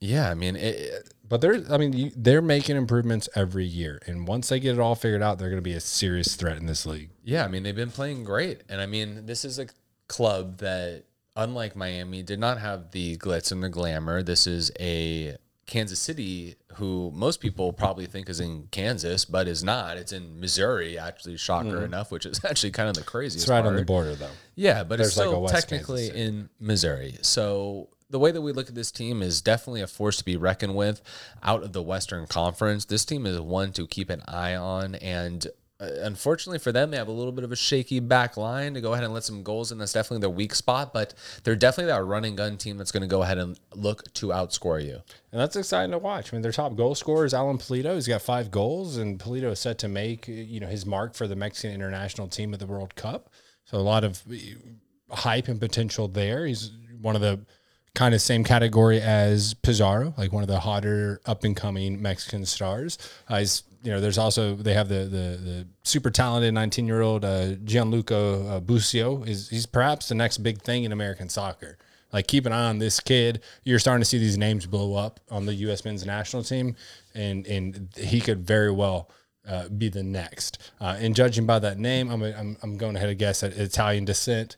[0.00, 4.26] Yeah, I mean, it- But they're, I mean, you, they're making improvements every year, and
[4.28, 6.66] once they get it all figured out, they're going to be a serious threat in
[6.66, 7.10] this league.
[7.26, 9.66] Yeah, I mean, they've been playing great, and I mean, this is a
[10.06, 11.02] club that,
[11.34, 14.22] unlike Miami, did not have the glitz and the glamour.
[14.22, 15.36] This is a
[15.66, 19.96] Kansas City who most people probably think is in Kansas, but is not.
[19.96, 21.84] It's in Missouri, actually, shocker mm-hmm.
[21.84, 23.46] enough, which is actually kind of the craziest.
[23.46, 24.30] It's right on the border, though.
[24.54, 27.16] Yeah, but it's There's like a still West technically in Missouri.
[27.22, 30.36] So the way that we look at this team is definitely a force to be
[30.36, 31.02] reckoned with
[31.42, 32.84] out of the Western Conference.
[32.84, 34.94] This team is one to keep an eye on.
[34.94, 35.44] And
[35.78, 38.80] Uh, unfortunately for them, they have a little bit of a shaky back line to
[38.80, 39.78] go ahead and let some goals in.
[39.78, 41.12] That's definitely their weak spot, but
[41.44, 44.82] they're definitely that running gun team that's going to go ahead and look to outscore
[44.82, 45.02] you.
[45.32, 46.32] And that's exciting to watch.
[46.32, 47.94] I mean, their top goal scorer is Alan Pulido.
[47.94, 51.26] He's got five goals, and Pulido is set to make you know his mark for
[51.26, 53.28] the Mexican international team at the World Cup.
[53.64, 56.46] So a lot of uh, hype and potential there.
[56.46, 57.40] He's one of the
[57.96, 62.44] kind of same category as Pizarro, like one of the hotter up and coming Mexican
[62.44, 62.98] stars.
[63.28, 67.00] Uh, he's you know, there's also they have the the, the super talented 19 year
[67.00, 69.22] old uh, Gianluca uh, Busio.
[69.24, 71.78] Is he's perhaps the next big thing in American soccer.
[72.12, 73.42] Like keep an eye on this kid.
[73.64, 75.84] You're starting to see these names blow up on the U.S.
[75.84, 76.76] men's national team,
[77.14, 79.10] and and he could very well
[79.48, 80.58] uh, be the next.
[80.80, 84.04] Uh, and judging by that name, I'm, I'm I'm going ahead to guess at Italian
[84.04, 84.56] descent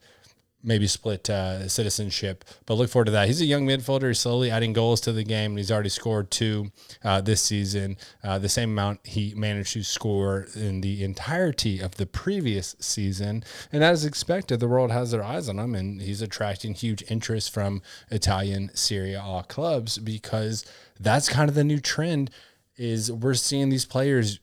[0.62, 2.44] maybe split uh, citizenship.
[2.66, 3.29] But look forward to that.
[3.29, 6.31] He's a young midfielder, he's slowly adding goals to the game, and he's already scored
[6.31, 6.71] two
[7.05, 11.97] uh, this season, uh, the same amount he managed to score in the entirety of
[11.97, 13.44] the previous season.
[13.73, 17.53] And as expected, the world has their eyes on him, and he's attracting huge interest
[17.53, 20.64] from Italian Serie A clubs because
[20.99, 22.31] that's kind of the new trend.
[22.77, 24.38] Is we're seeing these players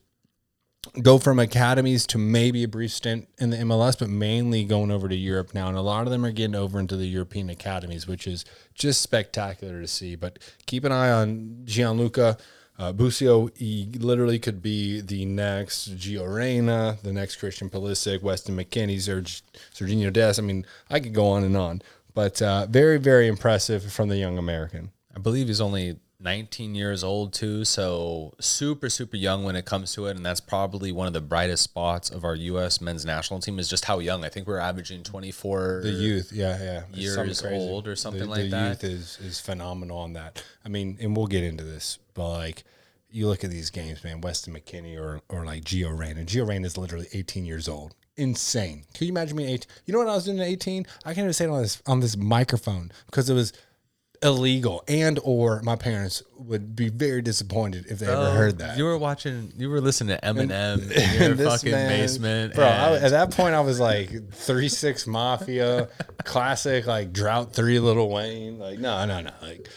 [1.02, 5.08] go from academies to maybe a brief stint in the MLS, but mainly going over
[5.08, 5.68] to Europe now.
[5.68, 9.02] And a lot of them are getting over into the European academies, which is just
[9.02, 10.16] spectacular to see.
[10.16, 12.38] But keep an eye on Gianluca.
[12.78, 18.58] Uh, Busio, he literally could be the next Gio Reyna, the next Christian Pulisic, Weston
[18.58, 19.42] McKennie, Serg-
[19.74, 20.34] Serginho Des.
[20.38, 21.82] I mean, I could go on and on.
[22.14, 24.92] But uh, very, very impressive from the young American.
[25.16, 29.94] I believe he's only 19 years old too, so super super young when it comes
[29.94, 32.82] to it, and that's probably one of the brightest spots of our U.S.
[32.82, 34.26] men's national team is just how young.
[34.26, 35.82] I think we're averaging 24.
[35.84, 38.80] The youth, yeah, yeah, It's Years old or something the, like the that.
[38.82, 40.44] The youth is is phenomenal on that.
[40.66, 42.64] I mean, and we'll get into this, but like
[43.12, 44.20] you look at these games, man.
[44.20, 46.20] Weston McKennie or or like Gio Reyna.
[46.22, 47.96] and Gio Reyna is literally 18 years old.
[48.18, 48.86] Insane.
[48.94, 49.70] Can you imagine me 18?
[49.86, 50.86] You know what I was doing at 18?
[51.04, 53.54] I can't even say it on this on this microphone because it was
[54.26, 58.74] illegal and or my parents would be very disappointed if they ever oh, heard that.
[58.74, 62.56] Oh, You were watching, you were listening to Eminem in your this fucking man- basement,
[62.56, 62.66] bro.
[62.66, 65.90] I, at that point, I was like three six mafia,
[66.26, 68.60] classic like drought three Lil Wayne.
[68.60, 69.32] Like no, no, no.
[69.42, 69.70] Like,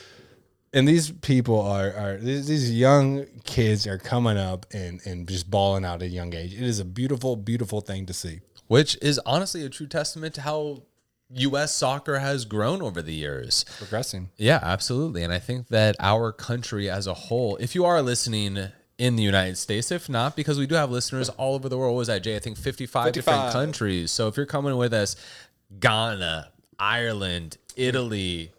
[0.73, 5.51] and these people are are these, these young kids are coming up and and just
[5.51, 6.55] balling out at a young age.
[6.55, 8.41] It is a beautiful, beautiful thing to see.
[8.67, 10.83] which is honestly a true testament to how
[11.31, 11.75] U.S.
[11.75, 13.65] soccer has grown over the years.
[13.77, 14.31] Progressing.
[14.37, 15.23] Yeah, absolutely.
[15.23, 18.59] And I think that our country as a whole, if you are listening
[18.97, 21.95] in the United States, if not, because we do have listeners all over the world.
[21.95, 22.35] What was that, Jay?
[22.37, 24.11] I think 55, different countries.
[24.11, 25.17] So if you're coming with us,
[25.79, 28.53] Ghana, Ireland, Italy,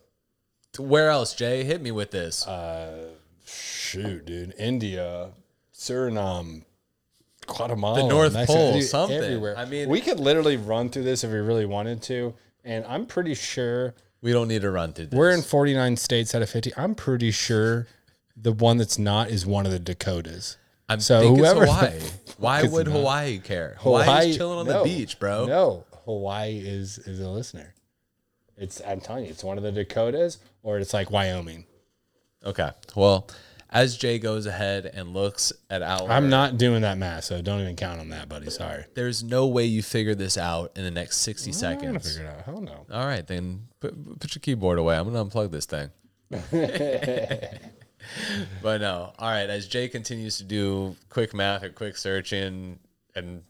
[0.78, 1.64] where else, Jay?
[1.64, 2.48] Hit me with this.
[2.48, 3.10] Uh,
[3.46, 4.54] shoot, dude.
[4.58, 5.32] India,
[5.74, 6.64] Suriname,
[7.48, 9.18] Guatemala, The North Mexico, Pole, dude, something.
[9.18, 9.58] Everywhere.
[9.58, 12.34] I mean- we could literally run through this if we really wanted to.
[12.70, 15.18] And I'm pretty sure we don't need to run through this.
[15.18, 16.72] we're in 49 states out of 50.
[16.78, 17.88] I'm pretty sure
[18.38, 20.58] the one that's not is one of the Dakotas.
[20.88, 22.00] I'm so whoever Hawaii.
[22.38, 22.94] Why would not.
[22.94, 23.76] Hawaii care?
[23.80, 25.48] Hawaii, Hawaii's chilling on no, the beach, bro.
[25.48, 27.74] No, Hawaii is is a listener.
[28.56, 31.66] It's I'm telling you, it's one of the Dakotas or it's like Wyoming.
[32.46, 32.70] Okay.
[32.96, 33.28] Well,
[33.72, 37.62] as Jay goes ahead and looks at our I'm not doing that math, so don't
[37.62, 38.50] even count on that, buddy.
[38.50, 38.86] Sorry.
[38.96, 42.16] there's no way you figure this out in the next 60 I'm gonna seconds.
[42.16, 42.46] figure it out.
[42.46, 42.86] Hell no.
[42.92, 44.98] All right, then put, put your keyboard away.
[44.98, 45.90] I'm going to unplug this thing.
[48.62, 49.14] but no.
[49.20, 52.80] All right, as Jay continues to do quick math or quick searching
[53.16, 53.44] and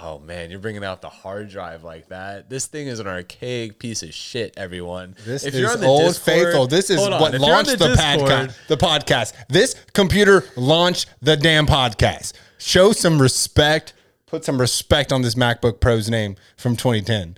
[0.00, 2.50] oh man, you're bringing out the hard drive like that.
[2.50, 5.14] This thing is an archaic piece of shit, everyone.
[5.24, 6.66] This If is you're on the old Discord- faithful.
[6.66, 8.66] This is what if launched the, Discord- podcast.
[8.68, 9.32] The podcast.
[9.48, 12.32] This computer launched the damn podcast.
[12.58, 13.92] Show some respect.
[14.26, 17.36] Put some respect on this MacBook Pro's name from 2010.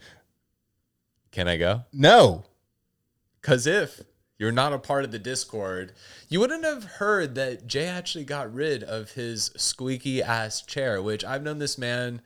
[1.32, 1.84] Can I go?
[1.92, 2.44] No,
[3.42, 4.00] Because if
[4.38, 5.92] you're not a part of the Discord,
[6.30, 11.24] you wouldn't have heard that Jay actually got rid of his squeaky ass chair, which
[11.24, 12.22] I've known this man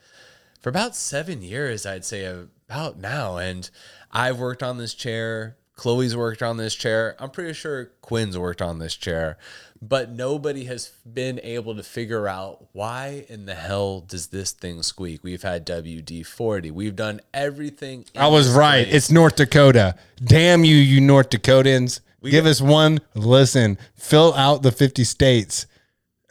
[0.61, 3.39] for about seven years, I'd say uh, about now.
[3.39, 3.69] And
[4.13, 5.57] I've worked on this chair.
[5.75, 7.17] Chloe's worked on this chair.
[7.19, 9.39] I'm pretty sure Quinn's worked on this chair.
[9.83, 14.83] But nobody has been able to figure out why in the hell does this thing
[14.83, 15.25] squeak?
[15.25, 16.71] We've had WD 40.
[16.71, 18.05] We've done everything.
[18.15, 18.85] I was right.
[18.85, 18.95] place.
[18.95, 19.95] It's North Dakota.
[20.23, 22.01] Damn you, you North Dakotans.
[22.23, 23.79] Give us one listen.
[23.95, 25.65] Fill out the 50 states.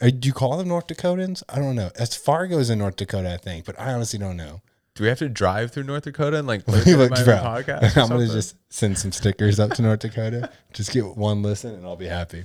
[0.00, 1.42] Do you call them North Dakotans?
[1.48, 1.90] I don't know.
[1.98, 4.62] As Fargo's in North Dakota, I think, but I honestly don't know.
[4.94, 7.96] Do we have to drive through North Dakota and like listen to my podcast?
[8.02, 10.50] I'm gonna just send some stickers up to North Dakota.
[10.72, 12.44] Just get one listen, and I'll be happy.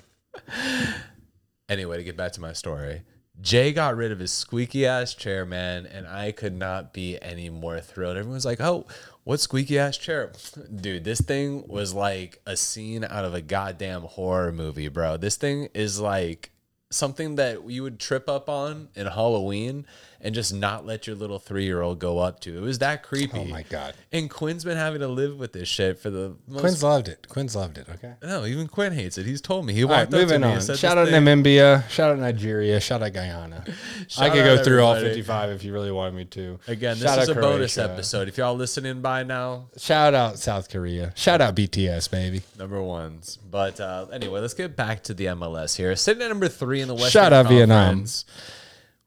[1.70, 3.02] anyway to get back to my story.
[3.42, 7.50] Jay got rid of his squeaky ass chair, man, and I could not be any
[7.50, 8.16] more thrilled.
[8.16, 8.86] Everyone's like, "Oh,
[9.24, 10.32] what squeaky ass chair?"
[10.74, 15.18] Dude, this thing was like a scene out of a goddamn horror movie, bro.
[15.18, 16.52] This thing is like
[16.90, 19.86] something that you would trip up on in Halloween
[20.22, 22.58] and just not let your little three year old go up to.
[22.58, 23.38] It was that creepy.
[23.38, 26.62] Oh my god, And Quinn's been having to live with this shit for the most
[26.62, 27.28] Quinn's loved it.
[27.28, 27.88] Quinn's loved it.
[27.90, 28.14] Okay.
[28.24, 29.26] No, even Quinn hates it.
[29.26, 29.74] He's told me.
[29.74, 30.62] He All right, walked up to me on.
[30.62, 31.88] said Shout out thing- Namibia.
[31.90, 32.80] Shout out Nigeria.
[32.80, 33.66] Shout out Guyana.
[34.18, 36.60] I could go through all 55 if you really wanted me to.
[36.68, 38.28] Again, Shout this is a bonus episode.
[38.28, 41.12] If y'all listening by now, Shout out South Korea.
[41.16, 42.42] Shout out BTS, baby.
[42.58, 43.38] number ones.
[43.52, 45.96] But uh, anyway, let's get back to the MLS here.
[45.96, 47.88] Sitting at number three in the Western Shout out Vietnam.
[47.88, 48.26] Conference.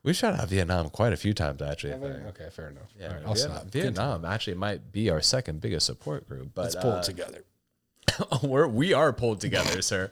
[0.03, 1.95] We shout out Vietnam quite a few times, actually.
[1.95, 2.27] I think.
[2.29, 2.89] Okay, fair enough.
[2.99, 3.71] Yeah, All right, I'll Vietnam, stop.
[3.71, 6.51] Vietnam actually might be our second biggest support group.
[6.55, 7.45] But Let's pull uh, it together.
[8.43, 10.11] we're we are pulled together, sir.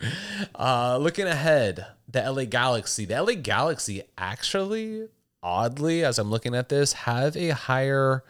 [0.55, 3.05] Uh, looking ahead, the LA Galaxy.
[3.05, 5.09] The LA Galaxy actually,
[5.43, 8.25] oddly, as I'm looking at this, have a higher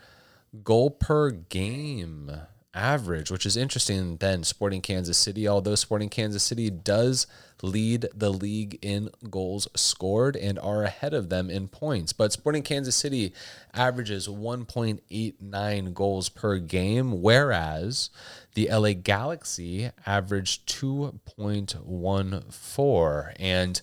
[0.62, 2.30] goal per game
[2.74, 5.48] average, which is interesting than Sporting Kansas City.
[5.48, 7.26] Although Sporting Kansas City does
[7.62, 12.62] lead the league in goals scored and are ahead of them in points, but Sporting
[12.62, 13.32] Kansas City
[13.74, 18.10] averages 1.89 goals per game, whereas
[18.54, 23.32] the LA Galaxy averaged 2.14.
[23.38, 23.80] And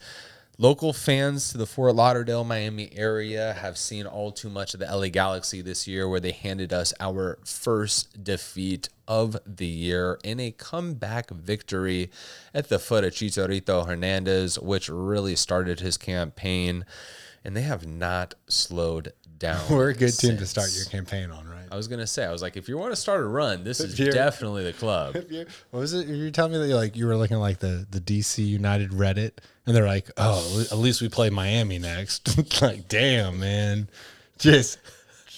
[0.63, 4.85] Local fans to the Fort Lauderdale, Miami area have seen all too much of the
[4.85, 10.39] LA Galaxy this year, where they handed us our first defeat of the year in
[10.39, 12.09] a comeback victory
[12.53, 16.85] at the foot of Chicharito Hernandez, which really started his campaign.
[17.43, 19.59] And they have not slowed down.
[19.69, 21.52] We're a good team to start your campaign on, right?
[21.73, 23.79] I was gonna say, I was like, if you want to start a run, this
[23.79, 25.15] is definitely the club.
[25.29, 26.07] You- What was it?
[26.07, 28.91] You were telling me that you like you were looking like the the DC United
[28.91, 29.31] Reddit,
[29.65, 33.89] and they're like, "Oh, at least we play Miami next." like, damn, man,
[34.37, 34.77] just,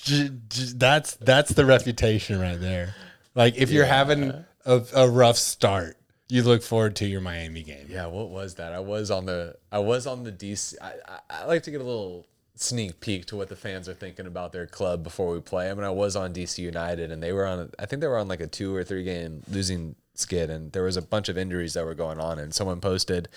[0.03, 2.95] ju- ju- that's that's the reputation right there.
[3.33, 4.33] Like, if you're having
[4.65, 5.95] a, a rough start,
[6.27, 7.88] you look forward to your Miami game.
[7.89, 8.73] Yeah, what was that?
[8.73, 10.75] I was on the I was on the DC.
[10.81, 12.25] I, I, I like to get a little
[12.55, 15.69] sneak peek to what the fans are thinking about their club before we play.
[15.69, 17.71] I mean, I was on DC United, and they were on.
[17.77, 20.83] I think they were on like a two or three game losing skid, and there
[20.83, 22.39] was a bunch of injuries that were going on.
[22.39, 23.27] And someone posted,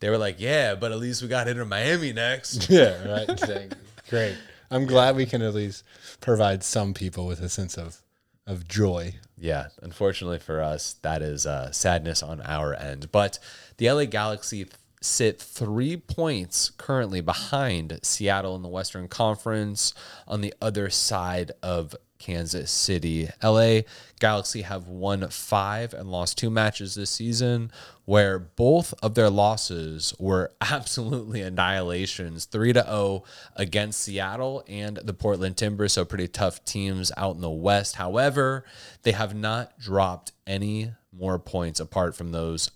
[0.00, 3.74] they were like, "Yeah, but at least we got into Miami next." Yeah, right.
[4.10, 4.36] Great.
[4.70, 5.84] I'm glad we can at least
[6.20, 8.02] provide some people with a sense of
[8.46, 9.14] of joy.
[9.38, 13.10] Yeah, unfortunately for us, that is uh, sadness on our end.
[13.12, 13.38] But
[13.78, 14.66] the LA Galaxy
[15.04, 19.94] sit three points currently behind Seattle in the Western Conference
[20.26, 23.28] on the other side of Kansas City.
[23.42, 23.80] LA
[24.18, 27.70] Galaxy have won five and lost two matches this season,
[28.06, 33.24] where both of their losses were absolutely annihilations 3 to 0
[33.56, 35.92] against Seattle and the Portland Timbers.
[35.92, 37.96] So, pretty tough teams out in the West.
[37.96, 38.64] However,
[39.02, 42.70] they have not dropped any more points apart from those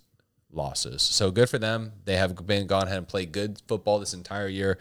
[0.51, 1.01] losses.
[1.01, 1.93] So good for them.
[2.05, 4.77] They have been gone ahead and played good football this entire year.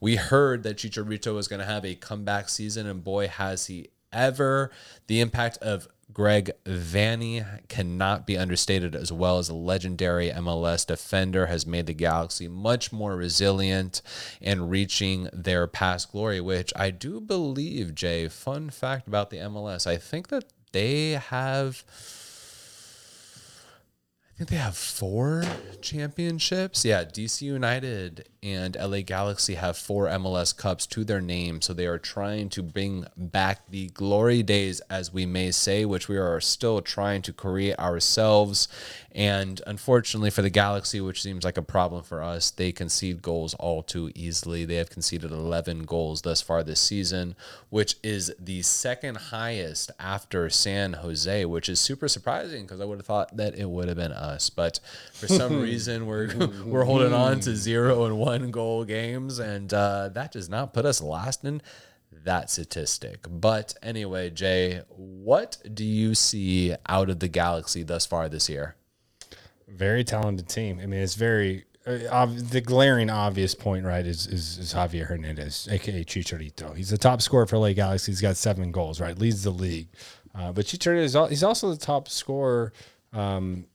[0.00, 3.88] We heard that Chicharito was going to have a comeback season, and boy, has he
[4.12, 4.70] ever.
[5.06, 11.46] The impact of Greg Vanney cannot be understated as well as a legendary MLS defender
[11.46, 14.02] has made the Galaxy much more resilient
[14.40, 19.86] and reaching their past glory, which I do believe, Jay, fun fact about the MLS,
[19.86, 21.84] I think that they have
[24.40, 25.44] think they have four
[25.82, 26.82] championships.
[26.82, 31.60] Yeah, DC United and LA Galaxy have four MLS Cups to their name.
[31.60, 36.08] So they are trying to bring back the glory days, as we may say, which
[36.08, 38.68] we are still trying to create ourselves.
[39.12, 43.54] And unfortunately for the Galaxy, which seems like a problem for us, they concede goals
[43.54, 44.64] all too easily.
[44.64, 47.34] They have conceded 11 goals thus far this season,
[47.70, 52.98] which is the second highest after San Jose, which is super surprising because I would
[52.98, 54.48] have thought that it would have been us.
[54.48, 54.78] But
[55.12, 56.30] for some reason, we're
[56.64, 60.84] we're holding on to zero and one goal games, and uh, that does not put
[60.84, 61.62] us last in
[62.24, 63.26] that statistic.
[63.28, 68.76] But anyway, Jay, what do you see out of the Galaxy thus far this year?
[69.68, 70.80] Very talented team.
[70.82, 74.06] I mean, it's very uh, the glaring obvious point, right?
[74.06, 76.76] Is, is is Javier Hernandez, aka Chicharito.
[76.76, 78.12] He's the top scorer for LA Galaxy.
[78.12, 79.18] He's got seven goals, right?
[79.18, 79.88] Leads the league.
[80.34, 82.72] Uh, but Chicharito is al- he's also the top scorer.
[83.12, 83.66] Um,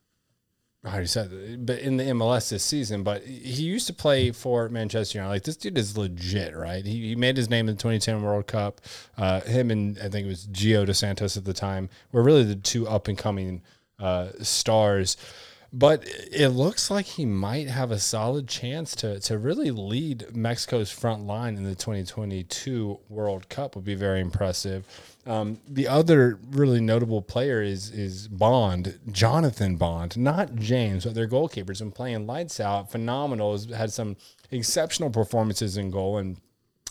[0.86, 3.02] I already said, but in the MLS this season.
[3.02, 5.32] But he used to play for Manchester United.
[5.32, 6.86] Like this dude is legit, right?
[6.86, 8.82] He, he made his name in the 2010 World Cup.
[9.18, 12.44] Uh, him and I think it was Gio dos Santos at the time were really
[12.44, 13.64] the two up and coming
[14.00, 15.18] uh, stars.
[15.78, 20.90] But it looks like he might have a solid chance to to really lead Mexico's
[20.90, 23.76] front line in the 2022 World Cup.
[23.76, 24.88] Would be very impressive.
[25.26, 31.28] Um, the other really notable player is is Bond, Jonathan Bond, not James, but their
[31.28, 33.52] goalkeeper's been playing lights out, phenomenal.
[33.52, 34.16] Has had some
[34.52, 36.38] exceptional performances in goal, and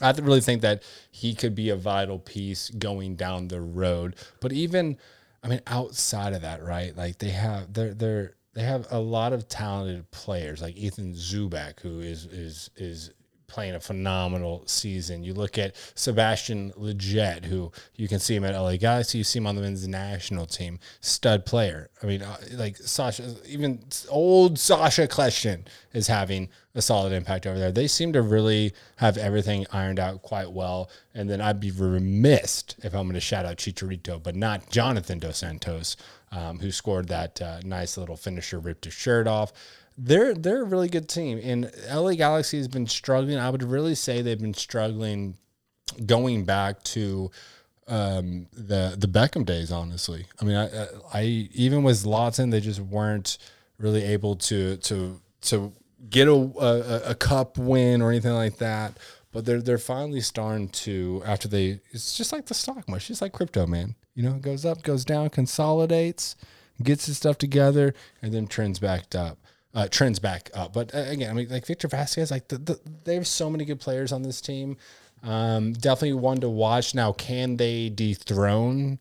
[0.02, 4.16] I really think that he could be a vital piece going down the road.
[4.40, 4.98] But even,
[5.42, 6.94] I mean, outside of that, right?
[6.94, 11.80] Like they have they're they're they have a lot of talented players, like Ethan Zubak,
[11.80, 13.10] who is is is
[13.46, 15.22] playing a phenomenal season.
[15.22, 19.38] You look at Sebastian Lletget, who you can see him at LA Galaxy, you see
[19.38, 21.90] him on the men's national team, stud player.
[22.02, 27.58] I mean, uh, like Sasha, even old Sasha Kljestan is having a solid impact over
[27.58, 27.70] there.
[27.70, 30.90] They seem to really have everything ironed out quite well.
[31.14, 35.20] And then I'd be remiss if I'm going to shout out Chicharito, but not Jonathan
[35.20, 35.96] Dos Santos,
[36.32, 39.52] um, who scored that uh, nice little finisher, ripped his shirt off
[39.96, 41.40] they're they're a really good team.
[41.42, 43.38] And LA Galaxy has been struggling.
[43.38, 45.36] I would really say they've been struggling
[46.04, 47.30] going back to
[47.86, 49.70] um, the the Beckham days.
[49.70, 51.22] Honestly, I mean, I, I
[51.54, 53.38] even with Landon, they just weren't
[53.78, 55.72] really able to to to
[56.10, 58.98] get a, a a cup win or anything like that.
[59.32, 61.80] But they're they're finally starting to after they.
[61.90, 63.96] It's just like the stock market, just like crypto, man.
[64.14, 66.36] You know, it goes up, goes down, consolidates,
[66.82, 69.38] gets his stuff together, and then trends back up.
[69.74, 70.72] uh, trends back up.
[70.72, 73.64] But uh, again, I mean, like Victor Vasquez, like the, the, they have so many
[73.64, 74.76] good players on this team.
[75.22, 76.94] Um, definitely one to watch.
[76.94, 78.98] Now, can they dethrone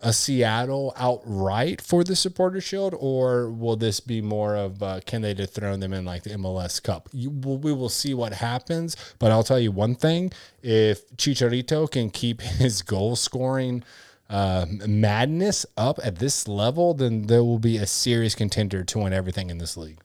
[0.00, 5.22] a Seattle outright for the Supporter Shield, or will this be more of uh, can
[5.22, 7.08] they dethrone them in like the MLS Cup?
[7.12, 8.96] You, we will see what happens.
[9.18, 10.32] But I'll tell you one thing:
[10.62, 13.84] if Chicharito can keep his goal scoring
[14.30, 19.12] uh, madness up at this level, then there will be a serious contender to win
[19.12, 20.00] everything in this league.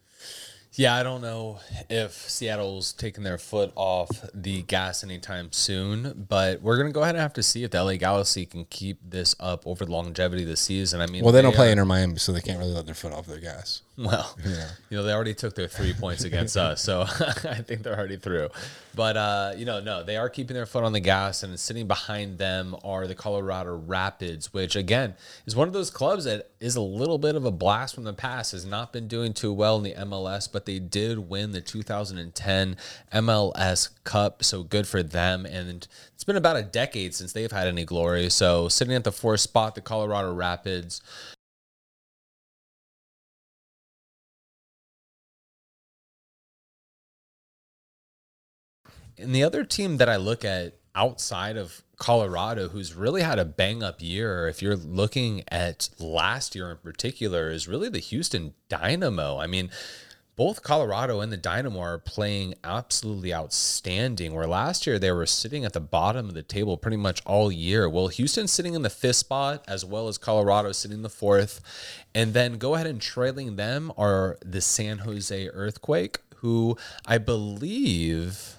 [0.78, 1.60] Yeah, I don't know
[1.90, 7.16] if Seattle's taking their foot off the gas anytime soon, but we're gonna go ahead
[7.16, 10.44] and have to see if the LA Galaxy can keep this up over the longevity
[10.44, 11.00] of the season.
[11.02, 12.96] I mean, Well, they don't play are- Inter Miami, so they can't really let their
[12.96, 13.82] foot off their gas.
[13.98, 14.38] Well,
[14.90, 18.18] you know, they already took their three points against us, so I think they're already
[18.18, 18.50] through.
[18.94, 21.88] But uh, you know, no, they are keeping their foot on the gas, and sitting
[21.88, 25.16] behind them are the Colorado Rapids, which again
[25.46, 28.14] is one of those clubs that is a little bit of a blast from the
[28.14, 28.52] past.
[28.52, 32.78] Has not been doing too well in the MLS, but they did win the 2010
[33.14, 35.46] MLS Cup, so good for them.
[35.46, 38.30] And it's been about a decade since they've had any glory.
[38.30, 41.02] So sitting at the fourth spot, the Colorado Rapids.
[49.18, 53.46] And the other team that I look at outside of Colorado, who's really had a
[53.46, 58.54] bang up year, if you're looking at last year in particular, is really the Houston
[58.70, 59.40] Dynamo.
[59.40, 59.70] I mean,
[60.36, 64.34] both Colorado and the Dynamo are playing absolutely outstanding.
[64.34, 67.50] Where last year they were sitting at the bottom of the table pretty much all
[67.50, 67.90] year.
[67.90, 71.62] Well, Houston's sitting in the fifth spot, as well as Colorado sitting in the fourth.
[72.14, 78.58] And then go ahead and trailing them are the San Jose Earthquake, who I believe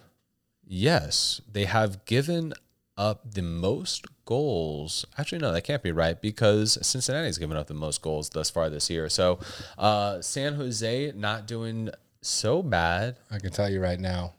[0.67, 2.53] Yes, they have given
[2.97, 5.07] up the most goals.
[5.19, 8.69] Actually, no, that can't be right because Cincinnati's given up the most goals thus far
[8.71, 9.09] this year.
[9.09, 9.39] So,
[9.79, 11.91] uh, San Jose not doing
[12.23, 13.17] so bad.
[13.31, 14.35] I can tell you right now.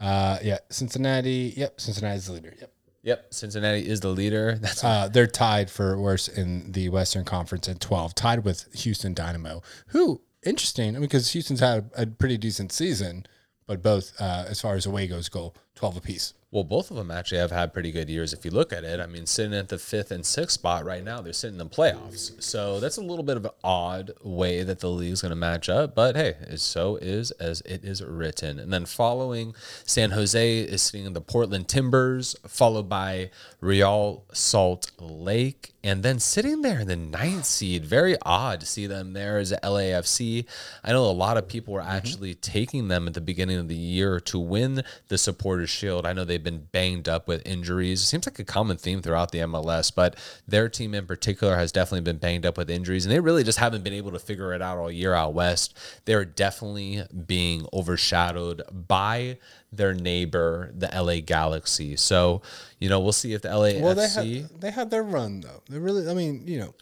[0.00, 1.54] Uh, yeah, Cincinnati.
[1.56, 2.54] Yep, Cincinnati's the leader.
[2.58, 2.72] Yep.
[3.02, 4.54] Yep, Cincinnati is the leader.
[4.60, 9.14] That's Uh, they're tied for worst in the Western Conference at 12, tied with Houston
[9.14, 13.24] Dynamo, who, interesting, I mean, because Houston's had a, a pretty decent season,
[13.66, 16.34] but both, uh, as far as away goes, go 12 apiece.
[16.50, 18.98] Well, both of them actually have had pretty good years if you look at it.
[18.98, 21.72] I mean, sitting at the fifth and sixth spot right now, they're sitting in the
[21.72, 22.42] playoffs.
[22.42, 25.68] So that's a little bit of an odd way that the league's going to match
[25.68, 25.94] up.
[25.94, 28.58] But hey, it so is as it is written.
[28.58, 29.54] And then following
[29.84, 35.74] San Jose is sitting in the Portland Timbers, followed by Real Salt Lake.
[35.88, 39.52] And then sitting there in the ninth seed, very odd to see them there as
[39.52, 40.44] LAFC.
[40.84, 41.90] I know a lot of people were mm-hmm.
[41.90, 46.04] actually taking them at the beginning of the year to win the Supporters Shield.
[46.04, 48.02] I know they've been banged up with injuries.
[48.02, 50.16] It seems like a common theme throughout the MLS, but
[50.46, 53.58] their team in particular has definitely been banged up with injuries, and they really just
[53.58, 55.74] haven't been able to figure it out all year out west.
[56.04, 59.38] They're definitely being overshadowed by
[59.72, 61.96] their neighbor, the LA Galaxy.
[61.96, 62.42] So,
[62.78, 63.80] you know, we'll see if the LAFC.
[63.82, 65.62] Well, they had, they had their run, though.
[65.68, 66.74] They really, I mean, you know.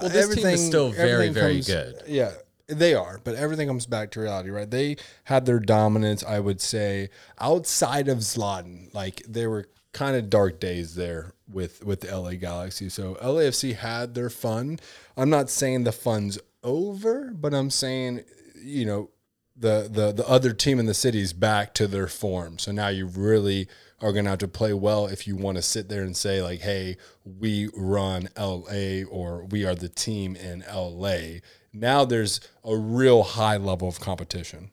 [0.00, 2.02] Well, this team is still very, very comes- good.
[2.08, 2.32] Yeah,
[2.66, 4.68] they are, but everything comes back to reality, right?
[4.70, 8.92] They had their dominance, I would say, outside of Zlatan.
[8.94, 12.88] Like they were kind of dark days there with with the LA Galaxy.
[12.88, 14.80] So LAFC had their fun.
[15.16, 18.24] I'm not saying the fun's over, but I'm saying,
[18.56, 19.10] you know,
[19.56, 22.58] the the the other team in the city is back to their form.
[22.58, 23.68] So now you really
[24.00, 26.42] are going to have to play well if you want to sit there and say
[26.42, 31.40] like, "Hey, we run LA or we are the team in LA."
[31.72, 34.70] Now there's a real high level of competition.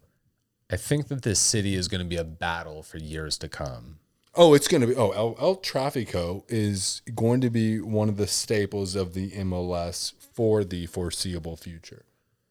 [0.71, 3.99] I think that this city is going to be a battle for years to come.
[4.33, 4.95] Oh, it's going to be.
[4.95, 10.13] Oh, El, El Trafico is going to be one of the staples of the MLS
[10.33, 12.05] for the foreseeable future.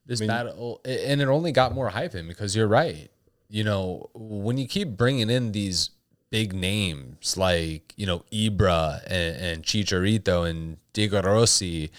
[0.05, 3.11] This battle, and it only got more hype in because you're right.
[3.49, 5.91] You know, when you keep bringing in these
[6.31, 11.91] big names like you know Ibra and, and Chicharito and Diego Rossi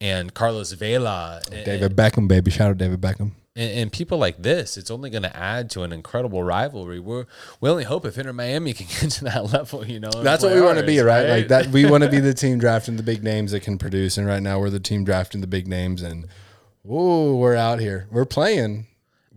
[0.00, 3.32] and Carlos Vela and, David Beckham, baby, shout out David Beckham.
[3.56, 7.00] and, and people like this, it's only going to add to an incredible rivalry.
[7.00, 7.26] We're,
[7.60, 10.10] we only hope if Inter Miami can get to that level, you know.
[10.10, 11.28] That's what we want to be, ours, right?
[11.28, 11.68] Like that.
[11.68, 14.18] We want to be the team drafting the big names that can produce.
[14.18, 16.02] And right now, we're the team drafting the big names.
[16.02, 16.26] And
[16.88, 18.08] oh, we're out here.
[18.10, 18.86] We're playing.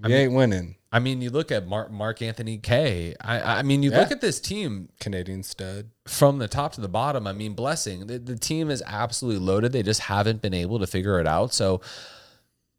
[0.04, 0.76] We ain't winning.
[0.92, 3.14] I mean, you look at Mark, Mark Anthony Kaye.
[3.20, 5.90] I, I mean, you look at this team Canadian stud.
[6.06, 7.28] from the top to the bottom.
[7.28, 8.08] I mean, blessing.
[8.08, 9.74] The, the team is absolutely loaded.
[9.74, 11.54] They just haven't been able to figure it out.
[11.54, 11.82] So,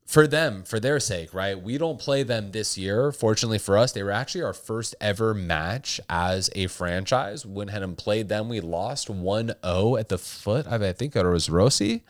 [0.08, 1.60] for them, for their sake, right?
[1.62, 3.12] We don't play them this year.
[3.12, 7.44] Fortunately for us, they were actually our first ever match as a franchise.
[7.44, 8.48] Went ahead and played them.
[8.48, 10.66] We lost 1 0 at the foot.
[10.66, 12.04] I, mean, I think it was Rossi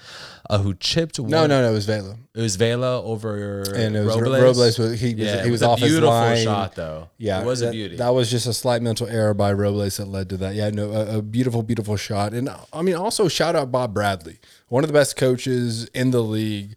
[0.49, 1.19] uh, who chipped.
[1.19, 1.71] No, one, no, no.
[1.71, 2.17] It was Vela.
[2.37, 4.41] It was Vela over And it was Robles.
[4.43, 4.79] Robles.
[4.79, 6.45] was- he was, Yeah, he it was, was a off his beautiful line.
[6.45, 7.09] shot, though.
[7.19, 7.97] Yeah, It was a beauty.
[7.97, 10.55] That was just a slight mental error by Robles that led to that.
[10.55, 12.33] Yeah, no, a, a beautiful, beautiful shot.
[12.33, 14.39] And I mean, also shout out Bob Bradley,
[14.69, 16.77] one of the best coaches in the league.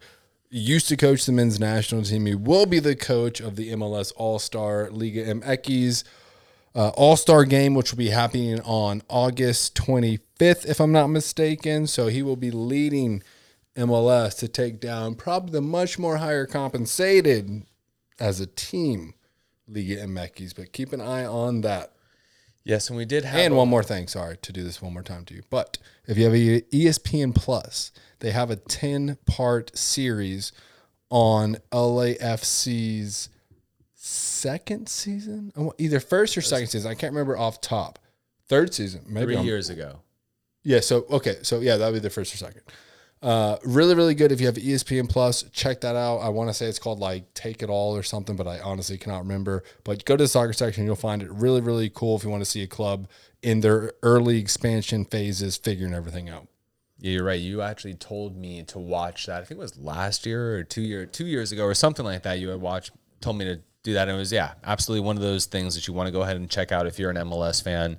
[0.54, 2.26] Used to coach the men's national team.
[2.26, 6.04] He will be the coach of the MLS All Star Liga MX
[6.74, 11.86] uh, All Star game, which will be happening on August 25th, if I'm not mistaken.
[11.86, 13.22] So he will be leading
[13.78, 17.64] MLS to take down probably the much more higher compensated
[18.20, 19.14] as a team
[19.66, 20.54] Liga MX.
[20.54, 21.94] But keep an eye on that.
[22.64, 24.92] Yes, and we did have And a- one more thing, sorry to do this one
[24.92, 25.42] more time to you.
[25.50, 30.52] But if you have a ESPN Plus, they have a 10 part series
[31.10, 33.28] on LAFC's
[33.94, 36.90] second season, either first or second season.
[36.90, 37.98] I can't remember off top.
[38.48, 39.26] Third season, maybe.
[39.26, 40.00] three I'm- years ago.
[40.64, 40.80] Yeah.
[40.80, 41.38] So okay.
[41.42, 42.62] So yeah, that'll be the first or second.
[43.22, 44.32] Uh, really, really good.
[44.32, 46.18] If you have ESPN Plus, check that out.
[46.18, 48.98] I want to say it's called like Take It All or something, but I honestly
[48.98, 49.62] cannot remember.
[49.84, 52.40] But go to the soccer section, you'll find it really, really cool if you want
[52.42, 53.08] to see a club
[53.40, 56.48] in their early expansion phases, figuring everything out.
[56.98, 57.40] Yeah, you're right.
[57.40, 59.42] You actually told me to watch that.
[59.42, 62.24] I think it was last year or two year two years ago or something like
[62.24, 62.40] that.
[62.40, 65.22] You had watched, told me to do that, and it was yeah, absolutely one of
[65.22, 67.62] those things that you want to go ahead and check out if you're an MLS
[67.62, 67.98] fan.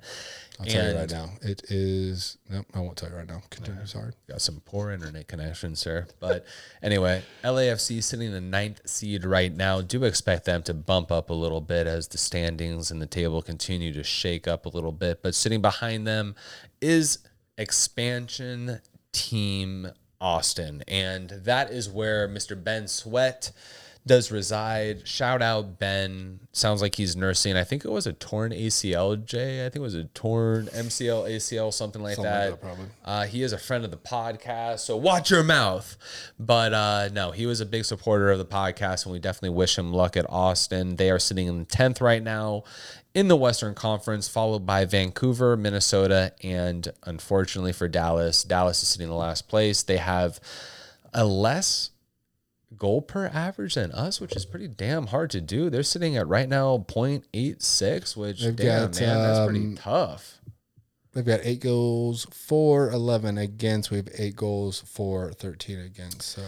[0.60, 1.30] I'll tell you right now.
[1.42, 2.38] It is.
[2.48, 3.42] Nope, I won't tell you right now.
[3.50, 3.86] Continue.
[3.86, 4.12] Sorry.
[4.28, 6.06] Got some poor internet connection, sir.
[6.20, 6.46] But
[6.82, 9.80] anyway, LAFC sitting in the ninth seed right now.
[9.80, 13.42] Do expect them to bump up a little bit as the standings and the table
[13.42, 15.22] continue to shake up a little bit.
[15.22, 16.36] But sitting behind them
[16.80, 17.18] is
[17.58, 18.80] expansion
[19.12, 19.88] team
[20.20, 20.82] Austin.
[20.88, 22.62] And that is where Mr.
[22.62, 23.52] Ben Sweat
[24.06, 25.08] does reside.
[25.08, 26.40] Shout out Ben.
[26.52, 27.56] Sounds like he's nursing.
[27.56, 29.60] I think it was a torn ACL, Jay.
[29.64, 32.50] I think it was a torn MCL, ACL, something like Something like that.
[32.50, 32.86] that, probably.
[33.04, 35.96] Uh, he is a friend of the podcast, so watch your mouth.
[36.38, 39.78] But uh, no, he was a big supporter of the podcast, and we definitely wish
[39.78, 40.96] him luck at Austin.
[40.96, 42.64] They are sitting in the 10th right now
[43.14, 49.04] in the Western Conference, followed by Vancouver, Minnesota, and unfortunately for Dallas, Dallas is sitting
[49.04, 49.82] in the last place.
[49.82, 50.40] They have
[51.14, 51.90] a less
[52.78, 55.70] goal per average than us, which is pretty damn hard to do.
[55.70, 60.40] They're sitting at right now 0.86, which They've damn got, man, that's pretty um, tough.
[61.12, 63.90] They've got eight goals for 11 against.
[63.90, 66.22] We have eight goals for 13 against.
[66.22, 66.42] So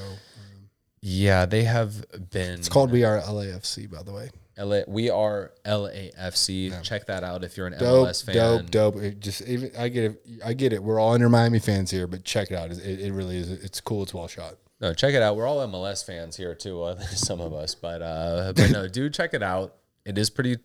[1.00, 2.54] Yeah, they have been.
[2.58, 4.30] it's called We Are LAFC, by the way.
[4.58, 6.82] LA, we are LAFC.
[6.82, 8.34] Check that out if you're an Dope, MLS fan.
[8.34, 8.96] dope, dope.
[8.96, 10.22] It just even I get it.
[10.44, 10.82] I get it.
[10.82, 12.70] We're all under Miami fans here, but check it out.
[12.70, 13.50] It, it really is.
[13.50, 14.02] It's cool.
[14.02, 14.54] It's well shot.
[14.80, 15.36] No, check it out.
[15.36, 16.82] We're all MLS fans here too.
[16.82, 19.74] Uh, some of us, but uh, but no, do check it out.
[20.04, 20.56] It is pretty,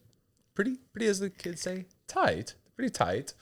[0.53, 2.55] pretty, pretty as the kids say, tight.
[2.77, 3.33] Pretty tight.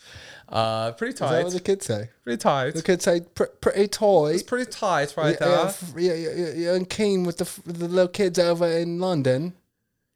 [0.49, 1.43] Uh, pretty Is that tight.
[1.43, 2.09] what the kids say?
[2.23, 2.73] pretty tight.
[2.73, 4.33] The kids say pr- pretty toy.
[4.33, 5.73] It's pretty tight right yeah, there.
[5.97, 8.99] yeah, yeah, yeah, yeah, yeah, and keen with the f- the little kids over in
[8.99, 9.53] London.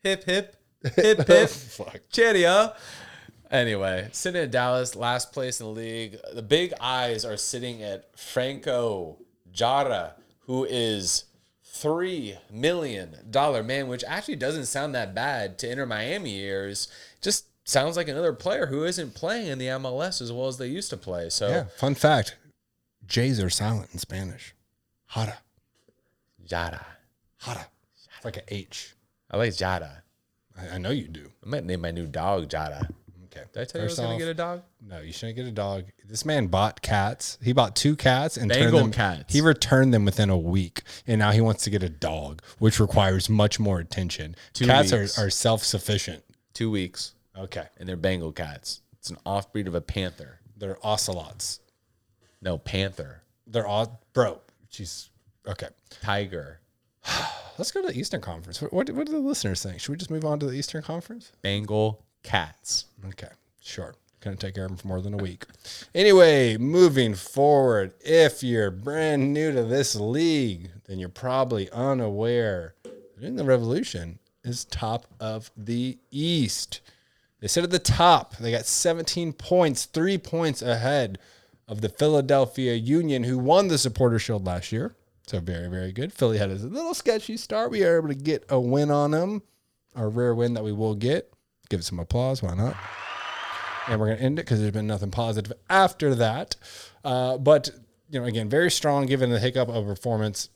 [0.04, 0.56] Hip hip
[0.96, 1.28] hip hip.
[1.30, 2.02] Oh, fuck.
[2.12, 2.74] Cheerio.
[3.50, 6.18] Anyway, sitting at Dallas, last place in the league.
[6.34, 9.20] The big eyes are sitting at Franco
[9.52, 11.26] Jara, who is
[11.64, 16.88] three million dollar man, which actually doesn't sound that bad to Inter Miami ears.
[17.22, 20.68] Just sounds like another player who isn't playing in the MLS as well as they
[20.68, 21.30] used to play.
[21.30, 21.64] So Yeah.
[21.78, 22.36] Fun fact:
[23.06, 24.54] J's are silent in Spanish.
[25.08, 25.38] Hara,
[26.44, 26.86] Jara.
[27.42, 27.68] hara.
[27.96, 28.93] It's like a H.
[29.34, 30.02] I like Jada.
[30.56, 31.32] I, I know you do.
[31.44, 32.88] I might name my new dog Jada.
[33.26, 33.46] Okay.
[33.52, 34.62] Did I tell you I was First gonna get a dog?
[34.80, 35.86] No, you shouldn't get a dog.
[36.06, 37.40] This man bought cats.
[37.42, 39.34] He bought two cats and Bengal turned them, cats.
[39.34, 42.80] He returned them within a week, and now he wants to get a dog, which
[42.80, 44.36] requires much more attention.
[44.54, 45.18] Two cats weeks.
[45.18, 46.24] are, are self sufficient.
[46.54, 47.16] Two weeks.
[47.36, 48.84] Okay, And they're Bengal cats.
[49.00, 50.40] It's an off breed of a panther.
[50.56, 51.60] they're ocelots.
[52.40, 53.24] No, panther.
[53.48, 54.42] They're all bro.
[54.70, 55.10] She's
[55.48, 55.70] Okay,
[56.02, 56.60] Tiger.
[57.58, 58.62] let's go to the Eastern Conference.
[58.62, 59.80] What, what, what do the listeners think?
[59.80, 61.32] Should we just move on to the Eastern Conference?
[61.42, 62.86] Bengal cats.
[63.06, 63.30] Okay,
[63.62, 63.96] sure.
[64.22, 65.46] Couldn't take care of them for more than a week.
[65.94, 72.76] Anyway, moving forward, if you're brand new to this league, then you're probably unaware.
[73.22, 76.80] In the Revolution is top of the East.
[77.42, 78.38] They sit at the top.
[78.38, 81.20] They got 17 points, three points ahead
[81.68, 84.96] of the Philadelphia Union, who won the Supporter Shield last year.
[85.28, 86.12] So very, very good.
[86.12, 87.72] Philly had a little sketchy start.
[87.72, 89.42] We are able to get a win on them,
[89.96, 91.32] our rare win that we will get.
[91.70, 92.44] Give it some applause.
[92.44, 92.76] Why not?
[93.88, 96.56] and we're going to end it because there's been nothing positive after that.
[97.04, 97.70] Uh, but
[98.10, 100.50] you know, again, very strong given the hiccup of performance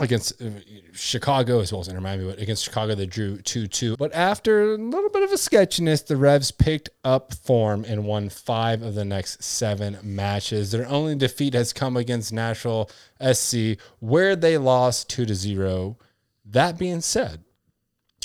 [0.00, 0.50] against uh,
[0.92, 3.96] Chicago as well as Inter Miami, but against Chicago they drew 2-2.
[3.98, 8.28] But after a little bit of a sketchiness, the Revs picked up form and won
[8.28, 10.70] five of the next seven matches.
[10.70, 12.90] Their only defeat has come against Nashville
[13.32, 15.98] SC, where they lost 2 to 0.
[16.44, 17.44] That being said,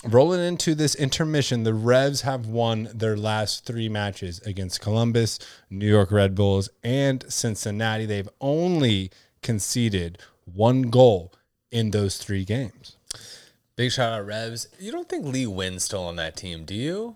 [0.05, 5.39] rolling into this intermission, the Revs have won their last three matches against Columbus,
[5.69, 8.05] New York Red Bulls, and Cincinnati.
[8.05, 9.11] They've only
[9.41, 11.33] conceded one goal
[11.73, 12.95] in those three games.
[13.75, 14.67] Big shout out Revs.
[14.79, 17.15] You don't think Lee Nguyen's still on that team, do you?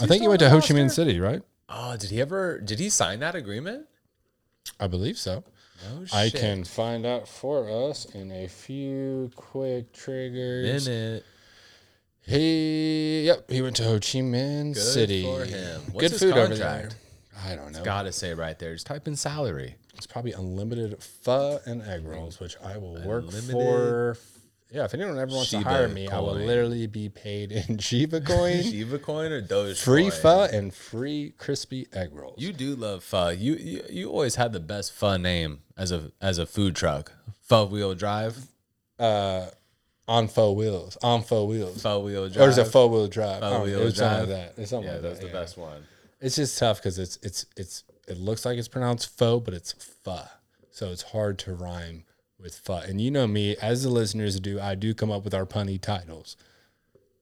[0.00, 0.90] I think he went to Ho Chi Minh?
[0.90, 1.42] City, right?
[1.68, 2.58] Oh, did he ever?
[2.58, 3.86] Did he sign that agreement?
[4.78, 5.42] I believe so.
[5.84, 10.88] No I can find out for us in a few quick triggers.
[10.88, 11.24] Minute.
[12.22, 15.22] He, yep, he went to Ho Chi Minh Good City.
[15.22, 15.82] for him.
[15.92, 16.88] What's Good food over there.
[17.44, 17.82] I don't know.
[17.84, 18.72] Gotta say right there.
[18.74, 19.76] Just type in salary.
[19.94, 24.16] It's probably unlimited pho and egg rolls, which I will work Unlimited for.
[24.70, 27.78] Yeah, if anyone ever wants Shiba to hire me, I will literally be paid in
[27.78, 30.20] Shiba coin, Shiba coin or Doge free coin?
[30.20, 32.34] pho, and free crispy egg rolls.
[32.38, 33.28] You do love pho.
[33.28, 37.12] You, you you always had the best pho name as a as a food truck.
[37.42, 38.36] Pho wheel drive.
[38.98, 39.46] uh,
[40.08, 42.46] on faux wheels, on faux wheels, Pho wheel drive.
[42.46, 43.40] or is it faux wheel drive?
[43.40, 43.62] Know.
[43.64, 44.28] wheel was something drive.
[44.28, 44.60] like that.
[44.62, 45.26] It's something Yeah, like that's that.
[45.26, 45.40] the yeah.
[45.40, 45.82] best one.
[46.20, 49.72] It's just tough because it's it's it's it looks like it's pronounced faux, but it's
[49.72, 50.22] pho,
[50.70, 52.04] so it's hard to rhyme
[52.40, 52.76] with pho.
[52.76, 55.80] And you know me, as the listeners do, I do come up with our punny
[55.80, 56.36] titles.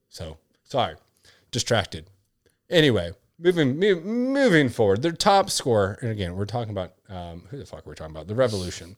[0.08, 0.96] So sorry,
[1.50, 2.06] distracted.
[2.70, 7.58] Anyway, moving mo- moving forward, their top scorer, and again, we're talking about um, who
[7.58, 8.26] the fuck we're talking about?
[8.26, 8.96] The Revolution.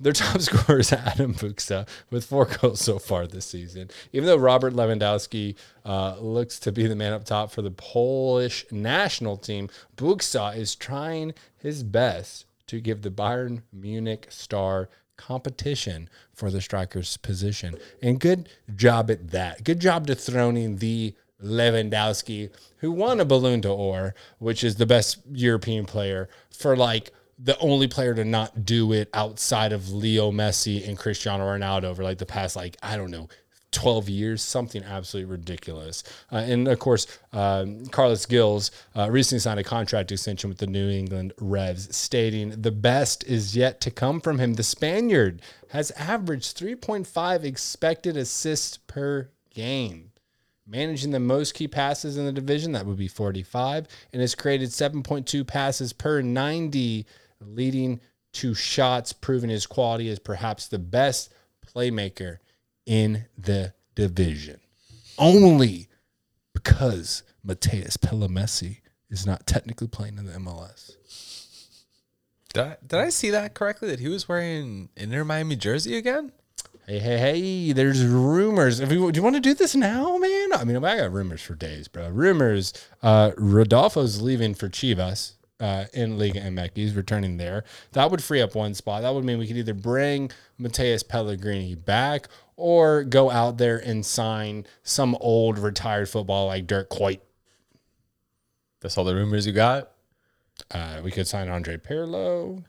[0.00, 3.90] Their top scorer is Adam Buksa with four goals so far this season.
[4.12, 5.54] Even though Robert Lewandowski
[5.84, 10.74] uh, looks to be the man up top for the Polish national team, Buksa is
[10.74, 17.76] trying his best to give the Bayern Munich star competition for the striker's position.
[18.00, 19.64] And good job at that.
[19.64, 25.84] Good job dethroning the Lewandowski, who won a Ballon d'Or, which is the best European
[25.84, 30.98] player for like the only player to not do it outside of Leo Messi and
[30.98, 33.28] Cristiano Ronaldo over like the past like I don't know
[33.70, 36.02] 12 years, something absolutely ridiculous.
[36.32, 40.66] Uh, and of course, um, Carles Gil's uh, recently signed a contract extension with the
[40.66, 44.54] New England Revs, stating the best is yet to come from him.
[44.54, 50.12] The Spaniard has averaged 3.5 expected assists per game
[50.68, 52.72] managing the most key passes in the division.
[52.72, 57.06] That would be 45, and has created 7.2 passes per 90,
[57.40, 58.00] leading
[58.34, 61.32] to shots, proving his quality as perhaps the best
[61.66, 62.38] playmaker
[62.86, 64.60] in the division.
[65.18, 65.88] Only
[66.54, 68.80] because Matías Pellegrini
[69.10, 70.96] is not technically playing in the MLS.
[72.52, 73.88] Did I, did I see that correctly?
[73.88, 76.32] That he was wearing an Inter Miami jersey again?
[76.86, 78.80] Hey, hey, hey, there's rumors.
[78.80, 80.54] If you, do you want to do this now, man?
[80.54, 82.08] I mean, I got rumors for days, bro.
[82.08, 82.72] Rumors.
[83.02, 86.70] Uh, Rodolfo's leaving for Chivas uh, in Liga MX.
[86.74, 87.64] He's returning there.
[87.92, 89.02] That would free up one spot.
[89.02, 90.30] That would mean we could either bring
[90.60, 96.90] Matías Pellegrini back or go out there and sign some old retired football like Dirk
[96.90, 97.20] Kuyt.
[98.80, 99.90] That's all the rumors you got.
[100.70, 102.64] Uh, we could sign Andre Pirlo.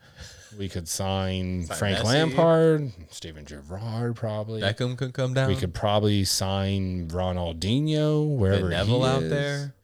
[0.58, 2.04] We could sign, Frank Messi.
[2.04, 4.60] Lampard, Steven Gerrard, probably.
[4.60, 5.48] Beckham could come down.
[5.48, 9.74] We could probably sign Ronaldinho wherever Neville he out there.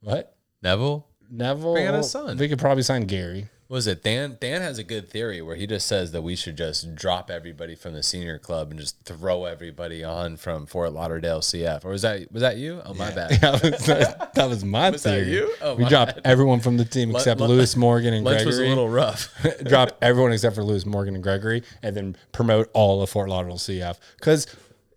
[0.00, 0.36] What?
[0.62, 1.06] Neville.
[1.30, 1.72] Neville.
[1.74, 2.36] Bring out his son.
[2.36, 3.48] We could probably sign Gary.
[3.68, 4.36] What Was it Dan?
[4.40, 7.74] Dan has a good theory where he just says that we should just drop everybody
[7.74, 11.82] from the senior club and just throw everybody on from Fort Lauderdale CF.
[11.82, 12.82] Or was that was that you?
[12.84, 13.30] Oh my bad.
[13.40, 13.86] that, was,
[14.34, 15.32] that was my Was that theory.
[15.32, 15.54] you?
[15.62, 16.26] Oh, we my dropped bad.
[16.26, 18.46] everyone from the team except lu- Lewis Morgan and Lunch Gregore.
[18.46, 19.34] was a little rough.
[19.64, 23.56] drop everyone except for Lewis Morgan and Gregore, and then promote all of Fort Lauderdale
[23.56, 23.96] CF.
[24.18, 24.46] Because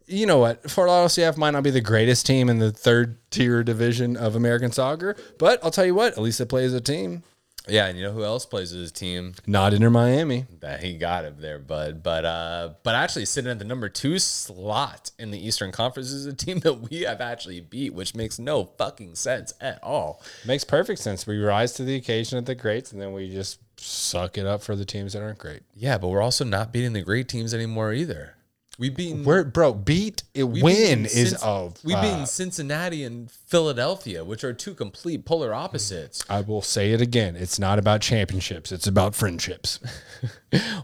[0.07, 3.17] you know what, Fort Lauderdale CF might not be the greatest team in the third
[3.29, 6.81] tier division of American soccer, but I'll tell you what, at least it plays a
[6.81, 7.23] team.
[7.67, 9.33] yeah, and you know who else plays his team?
[9.45, 10.45] Not Inter Miami.
[10.61, 12.01] that he got him there, bud.
[12.01, 16.25] But uh, but actually sitting at the number two slot in the Eastern Conference is
[16.25, 20.21] a team that we have actually beat, which makes no fucking sense at all.
[20.45, 21.27] Makes perfect sense.
[21.27, 24.63] We rise to the occasion at the greats, and then we just suck it up
[24.63, 25.63] for the teams that aren't great.
[25.75, 28.35] Yeah, but we're also not beating the great teams anymore either.
[28.79, 30.43] We beaten We're bro, beat it.
[30.43, 35.25] we Win is Cinc- oh, we uh, beaten Cincinnati and Philadelphia, which are two complete
[35.25, 36.23] polar opposites.
[36.29, 37.35] I will say it again.
[37.35, 38.71] It's not about championships.
[38.71, 39.79] It's about friendships.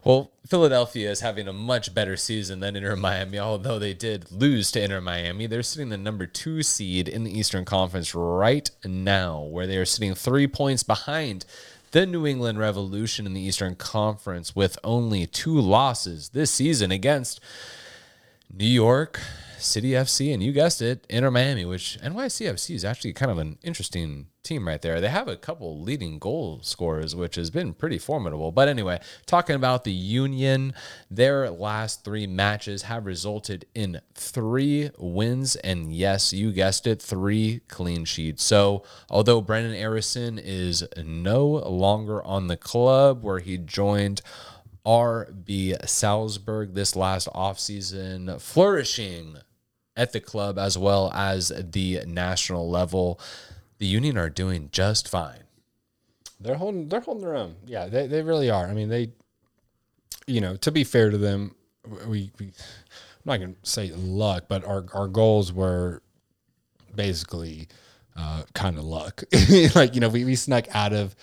[0.03, 4.71] Well, Philadelphia is having a much better season than Inter Miami, although they did lose
[4.73, 5.47] to Inter Miami.
[5.47, 9.85] They're sitting the number two seed in the Eastern Conference right now, where they are
[9.85, 11.45] sitting three points behind
[11.91, 17.39] the New England Revolution in the Eastern Conference with only two losses this season against
[18.56, 19.20] New York
[19.58, 23.58] City FC, and you guessed it, Inter Miami, which NYCFC is actually kind of an
[23.64, 25.01] interesting team right there.
[25.01, 28.51] They have a couple leading goal scorers, which has been pretty formidable.
[28.51, 30.74] But anyway, talking about the Union,
[31.10, 37.62] their last three matches have resulted in three wins, and yes, you guessed it, three
[37.70, 38.43] clean sheets.
[38.43, 44.22] So although Brenden Aaronson is no longer on the club where he joined
[44.86, 49.38] RB Salzburg this last offseason, flourishing
[49.95, 53.19] at the club as well as the national level.
[53.77, 55.43] The Union are doing just fine.
[56.39, 57.55] They're holding they're holding their own.
[57.65, 58.67] Yeah, they, they really are.
[58.67, 59.11] I mean, they
[60.27, 61.55] you know, to be fair to them,
[62.07, 62.51] we, we I'm
[63.25, 66.01] not gonna say luck, but our our goals were
[66.93, 67.67] basically
[68.15, 69.23] uh, kind of luck.
[69.75, 71.15] like, you know, we, we snuck out of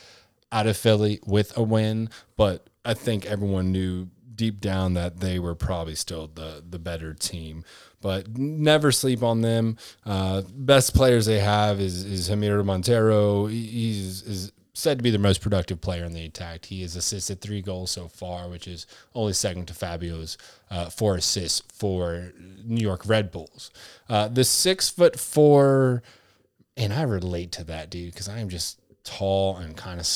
[0.53, 5.39] out of Philly with a win, but I think everyone knew deep down that they
[5.39, 7.65] were probably still the the better team.
[8.01, 9.77] But never sleep on them.
[10.07, 13.51] Uh, best players they have is is Jamiro Monteiro.
[13.51, 16.65] He's is said to be the most productive player in the attack.
[16.65, 20.39] He has assisted three goals so far, which is only second to Fabio's
[20.71, 22.33] uh, four assists for
[22.65, 23.71] New York Red Bulls.
[24.09, 26.03] Uh, the six foot four,
[26.77, 30.09] and I relate to that dude because I am just tall and kind of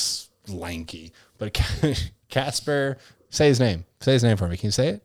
[0.48, 1.12] lanky.
[1.38, 1.58] But
[2.28, 2.98] Casper,
[3.30, 3.84] say his name.
[4.00, 4.56] Say his name for me.
[4.56, 5.02] Can you say it?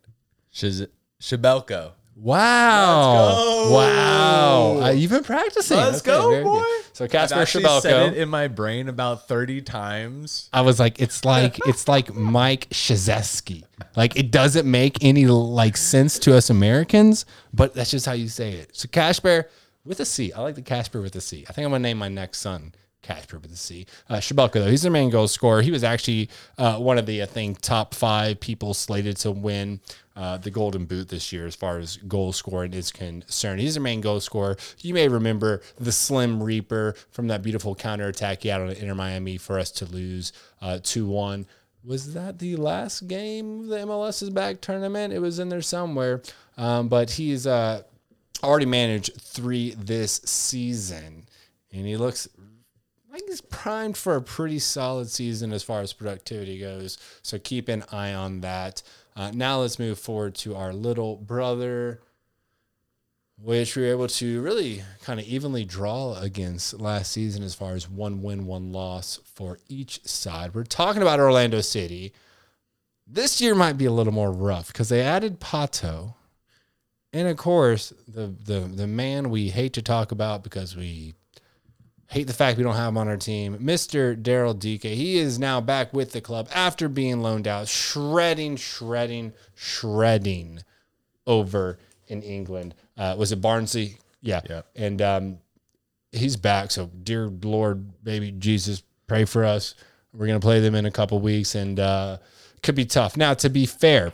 [0.51, 0.87] Shiz-
[1.21, 1.91] Shibelko.
[2.15, 3.71] Wow!
[3.71, 4.81] Wow!
[4.83, 5.77] Uh, you've been practicing.
[5.77, 6.49] Let's Okay, go, very good.
[6.49, 6.63] boy.
[6.93, 10.49] So Casper actually said it in my brain about 30 times.
[10.51, 13.63] I was like, it's like it's like Mike Shazeski.
[13.95, 18.27] Like it doesn't make any like sense to us Americans, but that's just how you
[18.27, 18.75] say it.
[18.75, 19.47] So Casper
[19.85, 20.33] with a C.
[20.33, 21.45] I like the Casper with a C.
[21.47, 23.85] I think I'm gonna name my next son Casper with a C.
[24.09, 25.61] Uh, Shabelka though, he's their main goal scorer.
[25.61, 29.79] He was actually uh, one of the I think top five people slated to win
[30.15, 33.61] uh, the Golden Boot this year as far as goal scoring is concerned.
[33.61, 34.57] He's their main goal scorer.
[34.79, 39.37] You may remember the Slim Reaper from that beautiful counterattack he had on Inter Miami
[39.37, 41.45] for us to lose uh, two one.
[41.85, 45.13] Was that the last game of the MLS's back tournament?
[45.13, 46.21] It was in there somewhere,
[46.57, 47.83] um, but he's uh,
[48.43, 51.27] already managed three this season,
[51.71, 52.27] and he looks
[53.29, 56.97] he's primed for a pretty solid season as far as productivity goes.
[57.21, 58.81] So keep an eye on that.
[59.15, 62.01] Uh, now let's move forward to our little brother,
[63.37, 67.73] which we were able to really kind of evenly draw against last season as far
[67.73, 70.55] as one win, one loss for each side.
[70.55, 72.13] We're talking about Orlando City.
[73.05, 76.15] This year might be a little more rough because they added Pato.
[77.13, 81.15] And of course, the, the the man we hate to talk about because we
[82.09, 84.19] hate the fact we don't have him on our team, Mr.
[84.19, 84.81] Daryl Dike.
[84.81, 90.61] He is now back with the club after being loaned out, shredding, shredding, shredding
[91.27, 92.73] over in England.
[92.97, 93.97] Uh, was it Barnsley?
[94.21, 94.41] Yeah.
[94.49, 94.61] yeah.
[94.75, 95.37] And um,
[96.11, 96.71] he's back.
[96.71, 99.75] So, dear Lord, baby Jesus, pray for us.
[100.11, 102.17] We're going to play them in a couple weeks and uh,
[102.63, 103.17] could be tough.
[103.17, 104.13] Now, to be fair,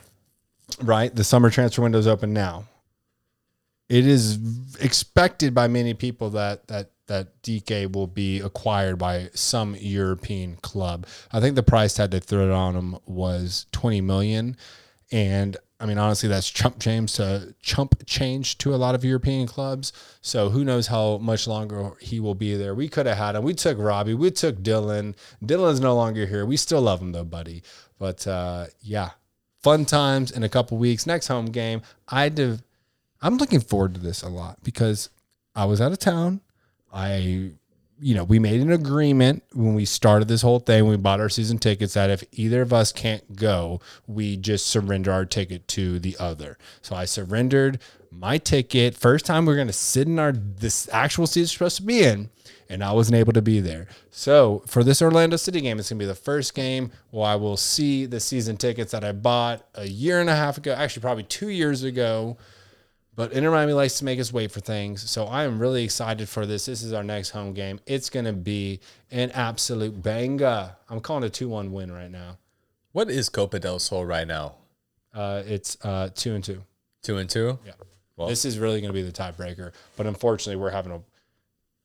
[0.82, 2.66] right, the summer transfer window is open now
[3.88, 4.38] it is
[4.80, 11.06] expected by many people that that that Dike will be acquired by some European club.
[11.32, 14.56] I think the price tag they threw it on him was 20 million
[15.12, 19.46] and I mean honestly that's chump change to chump change to a lot of European
[19.46, 19.92] clubs.
[20.20, 22.74] So who knows how much longer he will be there.
[22.74, 23.44] We could have had him.
[23.44, 25.14] We took Robbie, we took Dylan.
[25.44, 26.44] Dylan's no longer here.
[26.44, 27.62] We still love him though, buddy.
[28.00, 29.10] But uh yeah,
[29.62, 31.06] fun times in a couple weeks.
[31.06, 32.62] Next home game, I div-
[33.22, 35.10] I'm looking forward to this a lot because
[35.54, 36.40] I was out of town.
[36.92, 37.52] I,
[37.98, 40.86] you know, we made an agreement when we started this whole thing.
[40.86, 45.12] We bought our season tickets that if either of us can't go, we just surrender
[45.12, 46.58] our ticket to the other.
[46.82, 48.94] So I surrendered my ticket.
[48.94, 52.02] First time we're going to sit in our this actual seat we're supposed to be
[52.02, 52.30] in,
[52.68, 53.88] and I wasn't able to be there.
[54.10, 57.36] So for this Orlando City game, it's going to be the first game where I
[57.36, 61.02] will see the season tickets that I bought a year and a half ago, actually
[61.02, 62.36] probably two years ago.
[63.16, 65.10] But Inter Miami likes to make us wait for things.
[65.10, 66.66] So I am really excited for this.
[66.66, 67.80] This is our next home game.
[67.86, 70.76] It's going to be an absolute banger.
[70.90, 72.36] I'm calling it a 2 1 win right now.
[72.92, 74.56] What is Copa del Sol right now?
[75.14, 76.62] Uh, it's uh, 2 and 2.
[77.02, 77.58] Two and two?
[77.64, 77.72] Yeah.
[78.16, 79.72] Well- this is really going to be the tiebreaker.
[79.96, 81.00] But unfortunately, we're having a.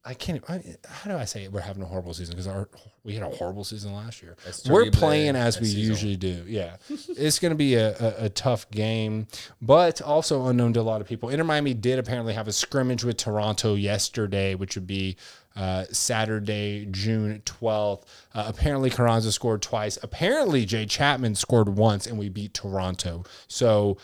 [0.03, 0.43] I can't.
[0.49, 1.51] I, how do I say it?
[1.51, 2.67] We're having a horrible season because our
[3.03, 4.35] we had a horrible season last year.
[4.69, 5.89] We're playing as we It's seasonal.
[5.89, 6.43] usually do.
[6.47, 9.27] Yeah, it's going to be a, a, a tough game,
[9.61, 11.29] but also unknown to a lot of people.
[11.29, 15.17] Inter Miami did apparently have a scrimmage with Toronto yesterday, which would be
[15.55, 18.05] uh, Saturday, June twelfth.
[18.35, 19.97] Uh, apparently, Carranza scored twice.
[20.03, 23.23] Apparently, Jay Chapman scored once, and we beat Toronto.
[23.47, 23.97] So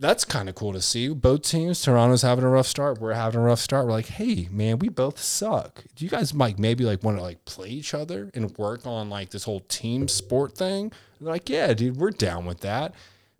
[0.00, 1.08] that's kind of cool to see.
[1.08, 3.00] Both teams, Toronto's having a rough start.
[3.00, 3.84] We're having a rough start.
[3.84, 5.84] We're like, hey, man, we both suck.
[5.94, 9.10] Do you guys like maybe like want to like play each other and work on
[9.10, 10.90] like this whole team sport thing?
[11.20, 12.94] Like, yeah, dude, we're down with that.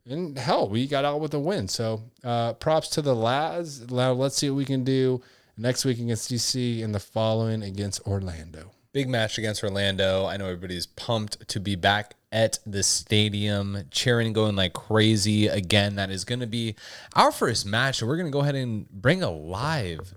[0.04, 1.66] And hell, we got out with a win.
[1.66, 3.90] So uh, props to the lads.
[3.90, 5.22] Now let's see what we can do
[5.56, 8.72] next week against DC and the following against Orlando.
[8.92, 10.26] Big match against Orlando.
[10.26, 15.94] I know everybody's pumped to be back at the stadium, cheering, going like crazy again.
[15.94, 16.74] That is going to be
[17.14, 18.02] our first match.
[18.02, 20.14] And we're going to go ahead and bring a live,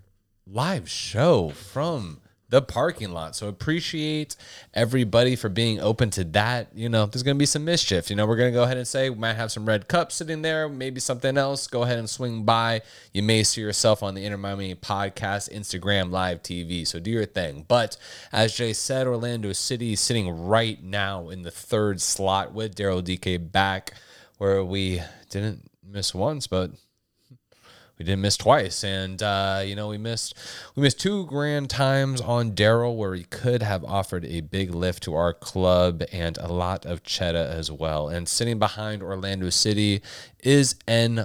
[0.47, 2.19] live show from
[2.54, 3.36] the parking lot.
[3.36, 4.36] So appreciate
[4.76, 6.68] everybody for being open to that.
[6.76, 8.12] You know, there's going to be some mischief.
[8.12, 10.14] You know, we're going to go ahead and say we might have some red cups
[10.14, 11.66] sitting there, maybe something else.
[11.66, 12.84] Go ahead and swing by.
[13.12, 16.86] You may see yourself on the Inter Miami podcast, Instagram, live TV.
[16.86, 17.66] So do your thing.
[17.68, 17.97] But
[18.32, 23.04] as Jay said, Orlando City is sitting right now in the third slot with Daryl
[23.04, 23.95] Dike back,
[24.38, 25.01] where we
[25.32, 26.70] didn't miss once, but
[27.98, 30.36] we didn't miss twice, and uh, you know we missed
[30.76, 35.04] we missed two grand times on Daryl where he could have offered a big lift
[35.04, 38.10] to our club and a lot of cheddar as well.
[38.10, 40.02] And sitting behind Orlando City
[40.44, 41.20] is NYCFC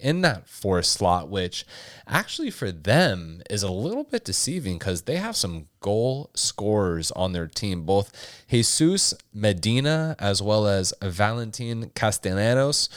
[0.00, 1.66] in that fourth slot, which
[2.06, 7.32] actually for them is a little bit deceiving because they have some goal scorers on
[7.32, 12.88] their team, both Jesus Medina as well as Valentin Castellanos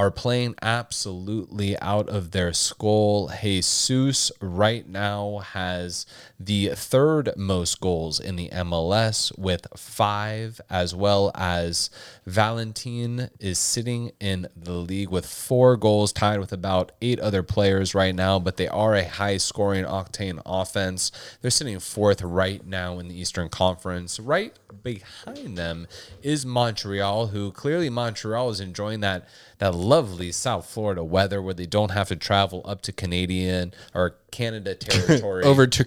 [0.00, 3.30] are playing absolutely out of their skull.
[3.42, 6.06] Jesus right now has
[6.42, 11.90] the third most goals in the MLS with five, as well as
[12.24, 17.94] Valentin is sitting in the league with four goals, tied with about eight other players
[17.94, 21.12] right now, but they are a high scoring octane offense.
[21.42, 24.18] They're sitting fourth right now in the Eastern Conference.
[24.18, 25.86] Right behind them
[26.22, 29.28] is Montreal, who clearly Montreal is enjoying that
[29.60, 34.16] that lovely South Florida weather where they don't have to travel up to Canadian or
[34.30, 35.84] Canada territory Over to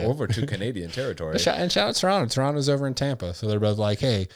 [0.00, 1.32] Over to Canadian territory.
[1.32, 2.28] And shout out Toronto.
[2.28, 4.28] Toronto's over in Tampa, so they're both like, "Hey,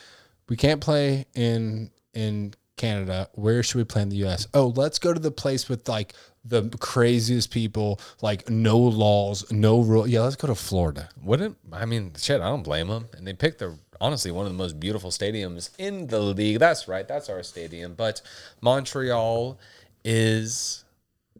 [0.49, 3.29] we can't play in in Canada.
[3.33, 4.47] Where should we play in the U.S.?
[4.55, 9.81] Oh, let's go to the place with like the craziest people, like no laws, no
[9.81, 10.07] rule.
[10.07, 11.09] Yeah, let's go to Florida.
[11.23, 12.41] Wouldn't I mean shit?
[12.41, 13.09] I don't blame them.
[13.17, 16.59] And they picked the honestly one of the most beautiful stadiums in the league.
[16.59, 17.09] That's right.
[17.09, 17.95] That's our stadium.
[17.95, 18.21] But
[18.61, 19.59] Montreal
[20.05, 20.85] is,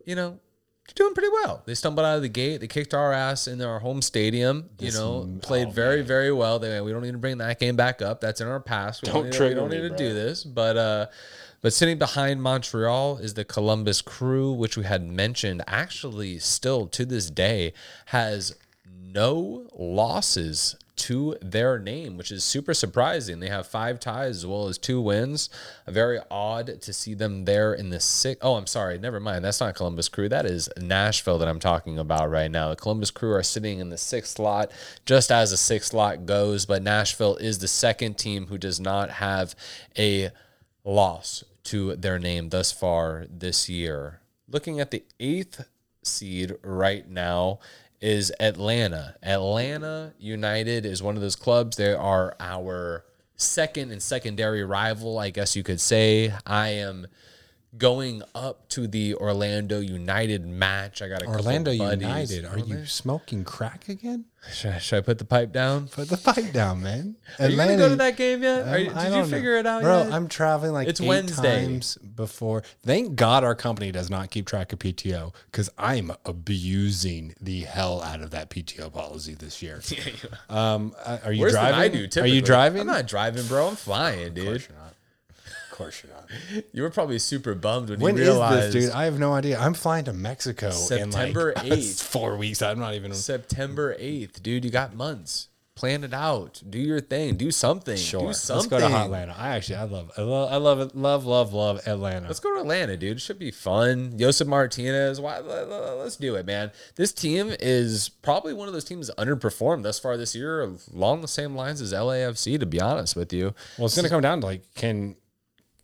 [0.05, 0.41] you know,
[0.95, 1.63] doing pretty well.
[1.67, 2.59] They stumbled out of the gate.
[2.61, 4.71] They kicked our ass in our home stadium.
[4.79, 6.59] You know, played very very well.
[6.59, 8.21] They we don't need to bring that game back up.
[8.21, 9.03] That's in our past.
[9.03, 9.97] We Don't don't, need, to- we don't me, need to bro.
[9.99, 10.45] do this.
[10.45, 11.07] But uh,
[11.63, 15.63] but sitting behind Montreal is the Columbus Crew, which we had mentioned.
[15.67, 17.73] Actually, still to this day
[18.07, 18.55] has
[18.87, 23.41] no losses to their name, which is super surprising.
[23.41, 25.51] They have five ties as well as two wins.
[25.87, 28.41] Very odd to see them there in the six.
[28.43, 28.99] Oh, I'm sorry.
[28.99, 29.45] Never mind.
[29.45, 30.29] That's not Columbus Crew.
[30.29, 32.71] That is Nashville that I'm talking about right now.
[32.71, 34.71] The Columbus Crew are sitting in the sixth slot,
[35.05, 36.67] just as the sixth slot goes.
[36.67, 39.55] But Nashville is the second team who does not have
[39.99, 40.31] a
[40.85, 44.21] loss to their name thus far this year.
[44.49, 45.67] Looking at the eighth
[46.03, 47.59] seed right now
[48.01, 49.17] is Atlanta.
[49.23, 51.77] Atlanta United is one of those clubs.
[51.77, 53.05] They are our
[53.37, 56.33] second and secondary rival, I guess you could say.
[56.47, 57.07] I am
[57.79, 61.03] going up to the Orlando United match.
[61.03, 61.71] I got a Orlando.
[61.71, 62.45] United.
[62.45, 64.27] Are you smoking crack again?
[64.53, 65.89] Should I, should I put the pipe down?
[65.89, 67.17] Put the pipe down, man.
[67.41, 68.69] Are you gonna go to that game yet?
[68.69, 69.37] Are you- Um, did you don't know.
[69.37, 70.05] figure it out bro?
[70.05, 70.13] yet?
[70.13, 71.65] I'm traveling like It's eight Wednesday.
[71.67, 72.63] times before.
[72.85, 78.01] Thank God our company does not keep track of PTO because I'm abusing the hell
[78.03, 79.81] out of that PTO policy this year.
[80.49, 81.81] um, uh, are you Worse driving?
[81.81, 82.21] I do.
[82.21, 82.83] Are you driving?
[82.83, 83.69] I'm not driving, bro.
[83.69, 84.65] I'm flying, dude.
[85.77, 86.65] Of course you're not.
[86.73, 88.95] You were probably super bummed when, When you is realized this, dude?
[88.95, 89.59] I have no idea.
[89.59, 92.03] I'm flying to Mexico September in like 8th.
[92.11, 92.63] four weeks.
[92.63, 93.13] I'm not even.
[93.13, 94.65] September 8th, dude.
[94.65, 95.49] You got months.
[95.75, 96.63] Plan it out.
[96.67, 97.37] Do your thing.
[97.37, 97.99] Do something.
[97.99, 98.21] Sure.
[98.21, 99.37] Do Let's go to Atlanta.
[99.39, 100.97] I actually, I love, I love, I love it.
[100.97, 102.27] Love, love, love Atlanta.
[102.27, 103.19] Let's go to Atlanta, dude.
[103.19, 104.17] It should be fun.
[104.19, 105.21] Josef Martinez.
[105.21, 106.71] Why, let- let- let's do it, man.
[106.95, 110.63] This team is probably one of those teams underperformed thus far this year,
[110.95, 112.59] along the same lines as LAFC.
[112.59, 115.17] To be honest with you, Well, it's going to come down to like, can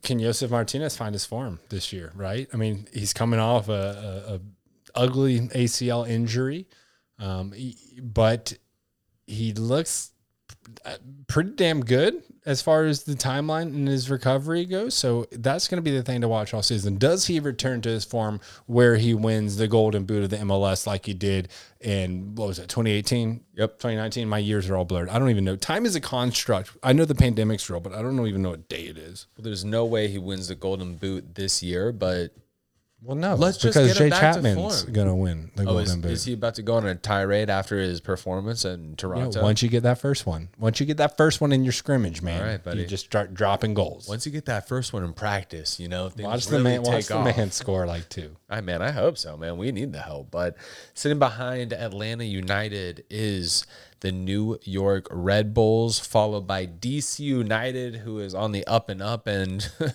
[0.03, 2.11] can Josef Martinez find his form this year?
[2.15, 2.47] Right?
[2.53, 3.71] I mean, he's coming off a,
[4.27, 4.39] a, a
[4.95, 6.67] ugly ACL injury,
[7.19, 8.53] um, he- but
[9.25, 10.11] he looks
[10.85, 10.97] uh,
[11.27, 12.21] pretty damn good.
[12.45, 14.93] As far as the timeline and his recovery goes.
[14.93, 16.97] So that's going to be the thing to watch all season.
[16.97, 20.85] Does he return to his form where he wins the golden boot of the MLS
[20.85, 23.43] like he did in what was it, 2018?
[23.55, 24.27] Yep, 2019.
[24.27, 25.09] My years are all blurred.
[25.09, 25.55] I don't even know.
[25.55, 26.71] Time is a construct.
[26.83, 29.27] I know the pandemic's real, but I don't even know what day it is.
[29.37, 32.31] Well, there's no way he wins the golden boot this year, but
[33.03, 35.65] Well, no, Let's just because get Jay him back to Chapman's to win the oh,
[35.65, 36.11] golden is, boot.
[36.11, 39.41] is he about to go on a tirade after his performance in Yeah, Toronto?
[39.43, 42.21] once you get that first one, once you get that first one in your scrimmage,
[42.21, 42.81] man, All right, buddy.
[42.81, 44.07] you just start dropping goals.
[44.07, 47.07] Once you get that first one in practice, you know, things watch the man, watch
[47.07, 48.37] the man score like two.
[48.49, 49.57] I man, I hope so, man.
[49.57, 50.31] We need the help.
[50.31, 50.55] But
[50.93, 53.65] sitting behind Atlanta United is
[53.99, 59.01] the New York Red Bulls, followed by DC United, who is on the up and
[59.01, 59.27] up.
[59.27, 59.69] And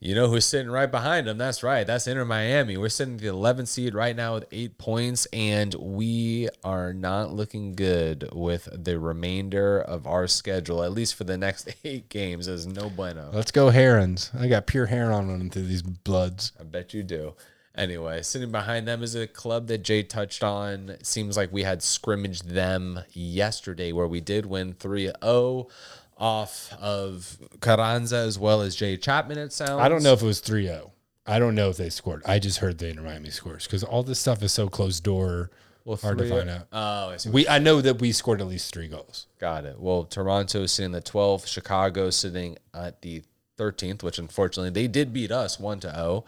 [0.00, 1.38] you know who's sitting right behind them?
[1.38, 1.86] That's right.
[1.86, 2.76] That's Inter Miami.
[2.76, 7.32] We're sitting at the 11th seed right now with eight points, and we are not
[7.32, 12.46] looking good with the remainder of our schedule, at least for the next eight games.
[12.46, 13.30] There's no bueno.
[13.32, 14.30] Let's go Herons.
[14.38, 16.52] I got pure heron on them through these bloods.
[16.60, 17.34] I bet you do.
[17.76, 20.90] Anyway, sitting behind them is a club that Jay touched on.
[20.90, 25.68] It seems like we had scrimmaged them yesterday where we did win 3 0
[26.16, 29.80] off of Carranza as well as Jay Chapman, it sounds.
[29.80, 30.92] I don't know if it was 3 0.
[31.26, 32.22] I don't know if they scored.
[32.26, 35.50] I just heard the Inter Miami scores because all this stuff is so closed door.
[35.84, 36.52] Well, hard to 3-0 find oh.
[36.52, 36.68] out.
[36.72, 37.30] Oh, I see.
[37.30, 39.26] We I know that we scored at least three goals.
[39.38, 39.80] Got it.
[39.80, 43.22] Well, Toronto is sitting at 12, Chicago sitting at the
[43.56, 46.24] 13th, which unfortunately they did beat us 1 to 0.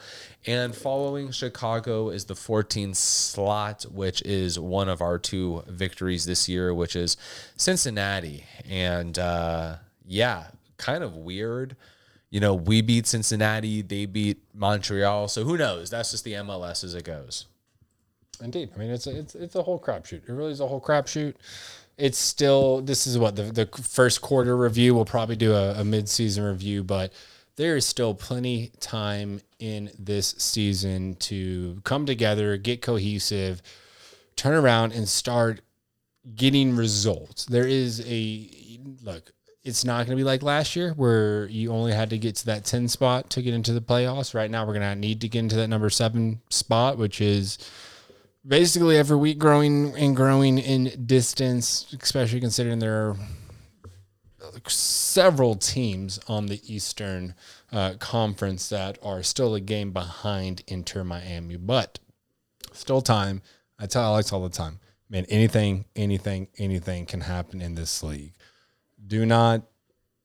[0.46, 6.48] And following Chicago is the 14th slot, which is one of our two victories this
[6.48, 7.16] year, which is
[7.56, 8.44] Cincinnati.
[8.68, 11.76] And uh, yeah, kind of weird.
[12.30, 15.28] You know, we beat Cincinnati, they beat Montreal.
[15.28, 15.90] So who knows?
[15.90, 17.46] That's just the MLS as it goes.
[18.42, 18.70] Indeed.
[18.74, 20.28] I mean, it's a, it's it's a whole crapshoot.
[20.28, 21.34] It really is a whole crapshoot.
[21.98, 24.94] It's still this is what the the first quarter review.
[24.94, 27.12] We'll probably do a, a mid season review, but
[27.56, 33.62] there is still plenty time in this season to come together, get cohesive,
[34.36, 35.62] turn around, and start
[36.34, 37.46] getting results.
[37.46, 38.50] There is a
[39.02, 39.32] look.
[39.64, 42.46] It's not going to be like last year where you only had to get to
[42.46, 44.32] that 10 spot to get into the playoffs.
[44.32, 47.58] Right now, we're going to need to get into that number seven spot, which is
[48.46, 53.16] basically every week growing and growing in distance, especially considering there are
[54.68, 57.34] several teams on the Eastern
[57.72, 61.98] uh, Conference that are still a game behind Inter Miami, but
[62.72, 63.42] still time.
[63.78, 64.78] I tell Alex all the time,
[65.10, 68.32] man, anything, anything, anything can happen in this league.
[69.06, 69.62] Do not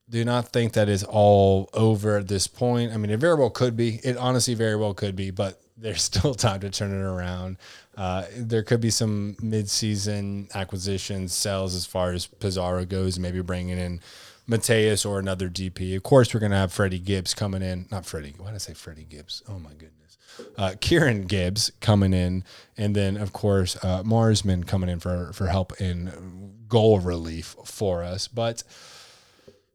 [0.09, 2.91] do not think that is all over at this point.
[2.91, 4.01] I mean, it very well could be.
[4.03, 7.57] It honestly very well could be, but there's still time to turn it around.
[7.97, 13.77] Uh, there could be some mid-season acquisitions, sales as far as Pizarro goes, maybe bringing
[13.77, 13.99] in
[14.47, 15.95] Mateus or another DP.
[15.95, 17.87] Of course, we're going to have Freddie Gibbs coming in.
[17.91, 18.35] Not Freddie.
[18.37, 19.43] Why did I say Freddie Gibbs?
[19.47, 20.17] Oh my goodness.
[20.57, 22.43] Uh, Kieran Gibbs coming in,
[22.77, 28.01] and then of course uh, Marsman coming in for for help in goal relief for
[28.01, 28.27] us.
[28.27, 28.63] But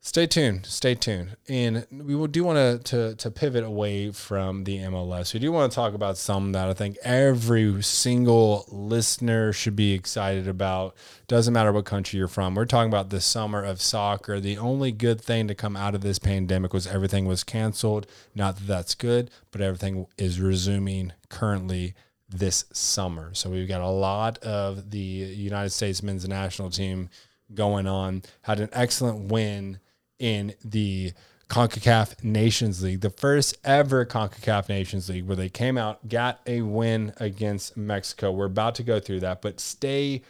[0.06, 0.64] Stay tuned.
[0.66, 1.36] Stay tuned.
[1.48, 5.34] And we do want to, to to pivot away from the MLS.
[5.34, 9.94] We do want to talk about some that I think every single listener should be
[9.94, 10.94] excited about.
[11.26, 12.54] Doesn't matter what country you're from.
[12.54, 14.38] We're talking about the summer of soccer.
[14.38, 18.06] The only good thing to come out of this pandemic was everything was canceled.
[18.32, 21.94] Not that that's good, but everything is resuming currently
[22.28, 23.34] this summer.
[23.34, 27.10] So we've got a lot of the United States men's national team
[27.52, 28.22] going on.
[28.42, 29.80] Had an excellent win
[30.18, 31.12] in the
[31.48, 36.62] CONCACAF Nations League, the first ever CONCACAF Nations League, where they came out, got a
[36.62, 38.32] win against Mexico.
[38.32, 40.22] We're about to go through that, but stay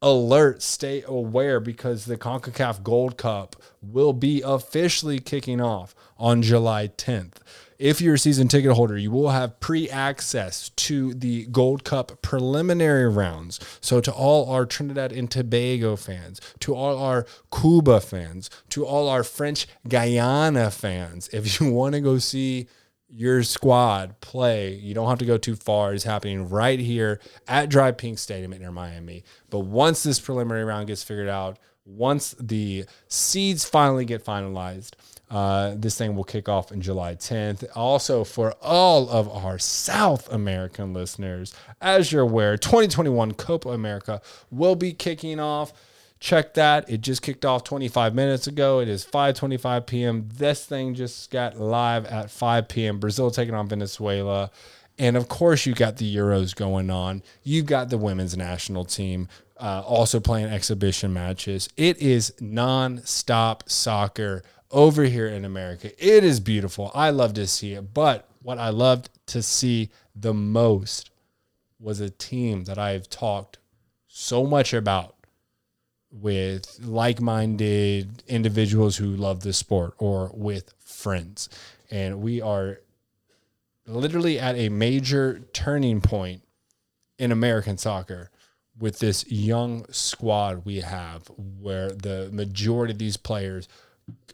[0.00, 6.88] alert, stay aware because the CONCACAF Gold Cup will be officially kicking off on July
[6.88, 7.36] 10th.
[7.82, 12.22] If you're a season ticket holder, you will have pre access to the Gold Cup
[12.22, 13.58] preliminary rounds.
[13.80, 19.08] So, to all our Trinidad and Tobago fans, to all our Cuba fans, to all
[19.08, 22.68] our French Guiana fans, if you want to go see
[23.08, 25.92] your squad play, you don't have to go too far.
[25.92, 27.18] It's happening right here
[27.48, 29.24] at DRV PNK Stadium near Miami.
[29.50, 34.92] But once this preliminary round gets figured out, once the seeds finally get finalized,
[35.32, 37.64] uh, this thing will kick off in July 10th.
[37.74, 44.20] Also, for all of our South American listeners, as you're aware, 2021 Copa America
[44.50, 45.72] will be kicking off.
[46.20, 46.88] Check that.
[46.90, 48.80] It just kicked off 25 minutes ago.
[48.80, 50.28] It is 5:25 p.m.
[50.34, 53.00] This thing just got live at 5 p.m.
[53.00, 54.50] Brazil taking on Venezuela.
[54.98, 57.22] And of course, you got the Euros going on.
[57.42, 61.68] You've got the women's national team uh, also playing exhibition matches.
[61.76, 65.90] It is non-stop soccer over here in America.
[65.98, 66.90] It is beautiful.
[66.94, 67.94] I love to see it.
[67.94, 71.10] But what I loved to see the most
[71.78, 73.58] was a team that I've talked
[74.06, 75.16] so much about
[76.10, 81.48] with like-minded individuals who love the sport or with friends.
[81.90, 82.80] And we are
[83.86, 86.42] literally at a major turning point
[87.18, 88.30] in American soccer
[88.78, 93.68] with this young squad we have where the majority of these players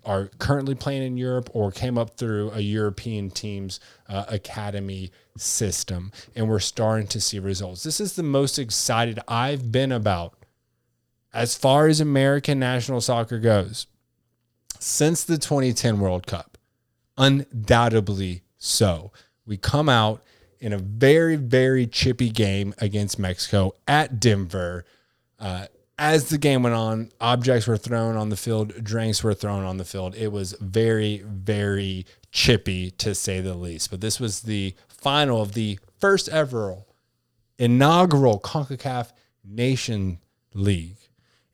[0.04, 6.12] are currently playing in Europe or came up through a European team's uh, academy system
[6.34, 7.82] and we're starting to see results.
[7.82, 10.34] This is the most excited I've been about
[11.32, 13.86] as far as American national soccer goes
[14.78, 16.56] since the 2010 World Cup.
[17.16, 19.12] Undoubtedly so.
[19.48, 20.22] We come out
[20.60, 24.84] in a very, very chippy game against Mexico at Denver.
[25.40, 25.66] Uh,
[25.98, 29.78] as the game went on, objects were thrown on the field, drinks were thrown on
[29.78, 30.14] the field.
[30.14, 33.90] It was very, very chippy to say the least.
[33.90, 36.76] But this was the final of the first ever
[37.58, 39.12] inaugural CONCACAF
[39.44, 40.18] Nation
[40.54, 40.98] League.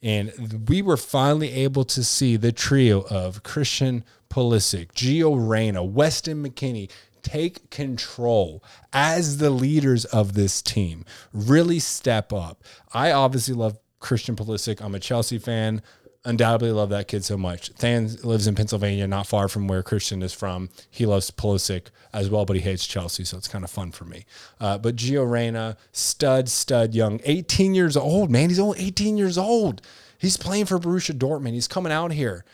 [0.03, 6.45] And we were finally able to see the trio of Christian Pulisic, Gio Reyna, Weston
[6.45, 6.91] McKennie
[7.25, 12.63] take control as the leaders of this team, really step up.
[12.93, 14.81] I obviously love Christian Pulisic.
[14.81, 15.83] I'm a Chelsea fan.
[16.27, 17.71] Undoubtedly love that kid so much.
[17.75, 20.71] Than lives in Pennsylvania, not far from where Christian is from.
[20.91, 24.05] He loves Pulisic as well, but he hates Chelsea, so it's kind of fun for
[24.05, 24.25] me.
[24.59, 28.49] Uh, but Gio Reyna, stud, stud, young, 18 years old, man.
[28.49, 29.83] He's only 18 years old.
[30.17, 31.53] He's playing for Borussia Dortmund.
[31.53, 32.45] He's coming out here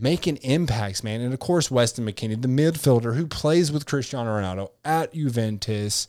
[0.00, 1.20] making impacts, man.
[1.20, 6.08] And of course, Weston McKennie, the midfielder who plays with Cristiano Ronaldo at Juventus.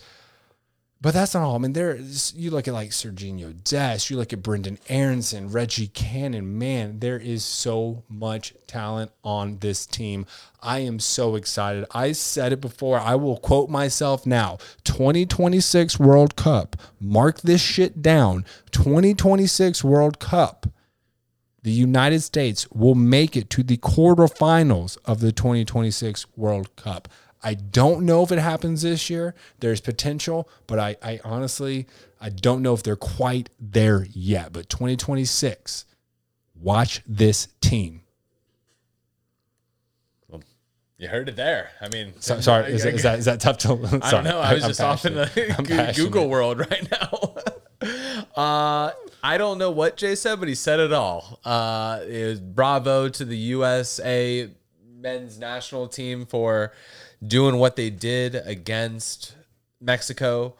[1.01, 1.55] But that's not all.
[1.55, 1.97] I mean, there
[2.35, 6.57] you look at like Sergiño Dest, you look at Brenden Aaronson, Reggie Cannon.
[6.59, 10.25] Man, there is so much talent on this team.
[10.61, 11.85] I am so excited.
[11.91, 12.99] I said it before.
[12.99, 14.57] I will quote myself now.
[14.83, 16.75] 2026 World Cup.
[16.99, 18.43] Mark this shit down.
[18.71, 20.67] 2026 World Cup
[21.69, 27.07] the United States will make it to the quarterfinals of the 2026 World Cup.
[27.43, 29.35] I don't know if it happens this year.
[29.59, 31.85] There's potential, but I, I honestly
[32.19, 34.51] I don't know if they're quite there yet.
[34.51, 35.85] But 2026,
[36.59, 38.01] watch this team.
[40.27, 40.41] Well,
[40.97, 41.69] you heard it there.
[41.81, 43.67] I mean, so, sorry, is, is, that is that tough to?
[43.67, 44.39] Sorry, I don't know.
[44.39, 45.29] I was I'm just passionate.
[45.29, 47.35] off in the Google world right now.
[48.35, 48.91] uh,
[49.23, 51.39] I don't know what Jay said, but he said it all.
[51.45, 54.49] Uh, it was bravo to the USA
[54.83, 56.73] men's national team for
[57.25, 59.35] doing what they did against
[59.79, 60.55] Mexico.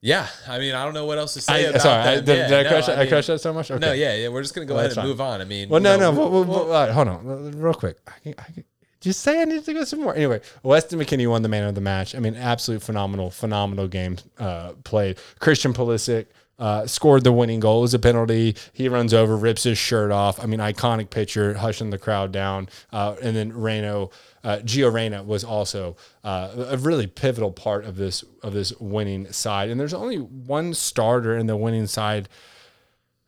[0.00, 1.66] Yeah, I mean, I don't know what else to say.
[1.66, 2.08] I, about sorry, that.
[2.08, 3.70] I, did, yeah, did I, no, crush, I, I crush that so much?
[3.70, 3.86] Okay.
[3.86, 4.28] No, yeah, yeah.
[4.28, 5.40] We're just gonna go well, ahead and move on.
[5.40, 6.10] I mean, well, no, no.
[6.10, 7.98] no we'll, we'll, hold on, real quick.
[8.08, 8.64] I can, I can,
[9.02, 10.14] just say I need to go some more.
[10.14, 12.14] Anyway, Weston McKennie won the man of the match.
[12.14, 15.18] I mean, absolute phenomenal, phenomenal game uh, played.
[15.40, 16.26] Christian Pulisic
[16.58, 17.78] uh, scored the winning goal.
[17.78, 18.54] It was a penalty.
[18.72, 20.40] He runs over, rips his shirt off.
[20.40, 22.68] I mean, iconic picture, hushing the crowd down.
[22.92, 24.10] Uh, and then Reno,
[24.44, 29.32] uh, Gio Reyna was also uh, a really pivotal part of this of this winning
[29.32, 29.70] side.
[29.70, 32.28] And there's only one starter in the winning side.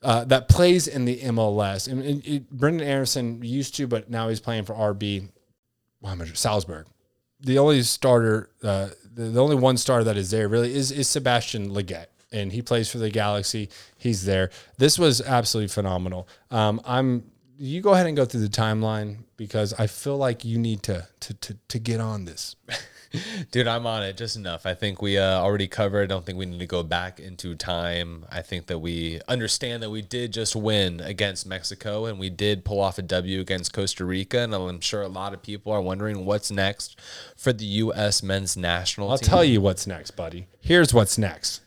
[0.00, 1.90] Uh, that plays in the MLS.
[1.90, 5.30] And, and it, Brenden Aaronson used to, but now he's playing for RB
[6.34, 6.86] Salzburg.
[7.40, 11.08] The only starter, uh, the, the, only one star that is there really is is
[11.08, 13.68] Sebastian Lletget, and he plays for the Galaxy.
[13.98, 14.50] He's there.
[14.78, 16.28] This was absolutely phenomenal.
[16.50, 17.30] Um, I'm.
[17.56, 21.06] You go ahead and go through the timeline because I feel like you need to
[21.20, 22.56] to to, to get on this.
[23.50, 24.66] Dude, I'm on it just enough.
[24.66, 26.02] I think we uh, already covered.
[26.04, 28.26] I don't think we need to go back into time.
[28.30, 32.64] I think that we understand that we did just win against Mexico and we did
[32.64, 34.40] pull off a W against Costa Rica.
[34.40, 37.00] And I'm sure a lot of people are wondering what's next
[37.36, 38.22] for the U.S.
[38.22, 39.28] men's national I'll team.
[39.28, 40.46] tell you what's next, buddy.
[40.60, 41.60] Here's what's next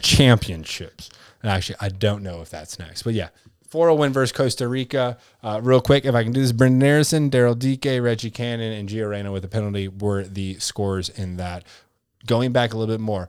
[0.00, 1.10] championships.
[1.42, 3.28] And actually, I don't know if that's next, but yeah,
[3.68, 5.18] 4 win versus Costa Rica.
[5.42, 8.88] Uh, real quick, if I can do this, Brenden Aaronson, Daryl Dike, Reggie Cannon, and
[8.88, 11.64] Gio Reyna with a penalty were the scores in that.
[12.26, 13.28] Going back a little bit more,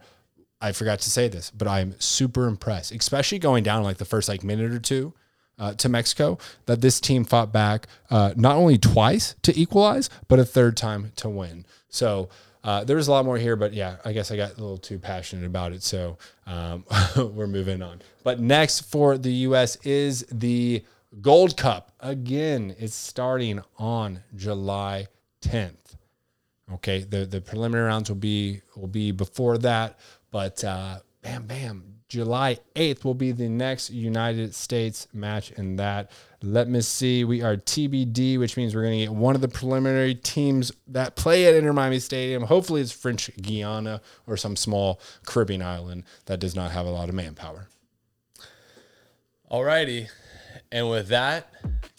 [0.62, 4.28] I forgot to say this, but I'm super impressed, especially going down like the first
[4.28, 5.14] like minute or two.
[5.58, 6.38] Uh, to Mexico,
[6.68, 11.12] that this team fought back uh, not only twice to equalize, but a third time
[11.18, 11.66] to win.
[11.90, 12.30] So
[12.64, 15.00] uh, there's a lot more here, but yeah, I guess I got a little too
[15.00, 15.84] passionate about it.
[15.84, 18.02] So um, we're moving on.
[18.24, 19.78] But next for the U.S.
[19.78, 20.84] is the
[21.22, 21.92] Gold Cup.
[22.00, 25.08] Again, it's starting on July
[25.42, 25.96] 10th.
[26.74, 29.98] Okay, the the preliminary rounds will be will be before that,
[30.30, 36.12] but uh, bam, bam, July eighth will be the next United States match in that.
[36.42, 37.26] Let me see.
[37.26, 41.18] We are TBD, which means we're going to get one of the preliminary teams that
[41.18, 42.44] play at Inter Miami Stadium.
[42.44, 47.10] Hopefully, it's French Guiana or some small Caribbean island that does not have a lot
[47.10, 47.68] of manpower.
[49.52, 50.08] Alrighty.
[50.72, 51.52] And with that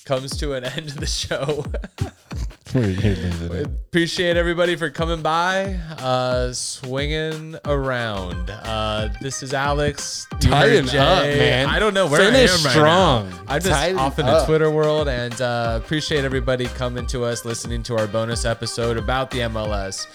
[0.06, 1.64] comes to an end of the show.
[2.72, 8.48] Appreciate everybody for coming by, uh, swinging around.
[8.50, 10.26] Uh, this is Alex.
[10.38, 10.78] Jay.
[10.78, 10.88] up,
[11.24, 11.68] man.
[11.68, 13.30] I don't know where Finish I am right strong.
[13.30, 13.40] now.
[13.48, 14.46] I'm just Tighten off in the up.
[14.46, 19.30] Twitter world, and uh, appreciate everybody coming to us, listening to our bonus episode about
[19.32, 20.06] the MLS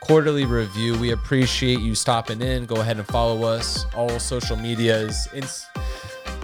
[0.00, 0.96] quarterly review.
[0.98, 2.66] We appreciate you stopping in.
[2.66, 3.86] Go ahead and follow us.
[3.96, 5.26] All social medias.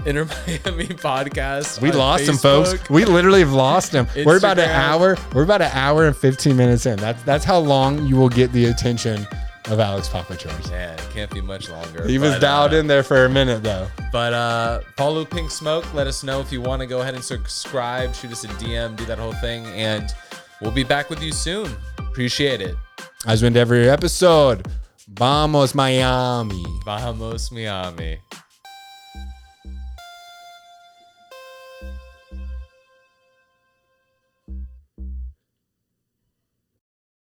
[0.06, 1.81] Inter Miami podcast.
[1.81, 2.89] We lost him, folks.
[2.89, 4.06] We literally have lost him.
[4.24, 5.16] We're about an hour.
[5.35, 6.97] We're about an hour and fifteen minutes in.
[6.97, 9.27] That's that's how long you will get the attention
[9.68, 10.70] of Alex Papachores.
[10.70, 12.06] Man, it can't be much longer.
[12.06, 13.89] He was but, dialed uh, in there for a minute though.
[14.12, 15.93] But uh, follow Pink Smoke.
[15.94, 18.14] Let us know if you want to go ahead and subscribe.
[18.14, 18.97] Shoot us a DM.
[18.97, 20.12] Do that whole thing, and
[20.60, 21.70] we'll be back with you soon.
[21.98, 22.74] Appreciate it.
[23.27, 24.66] As we end every episode,
[25.09, 26.64] vamos Miami.
[26.85, 28.18] Vamos Miami.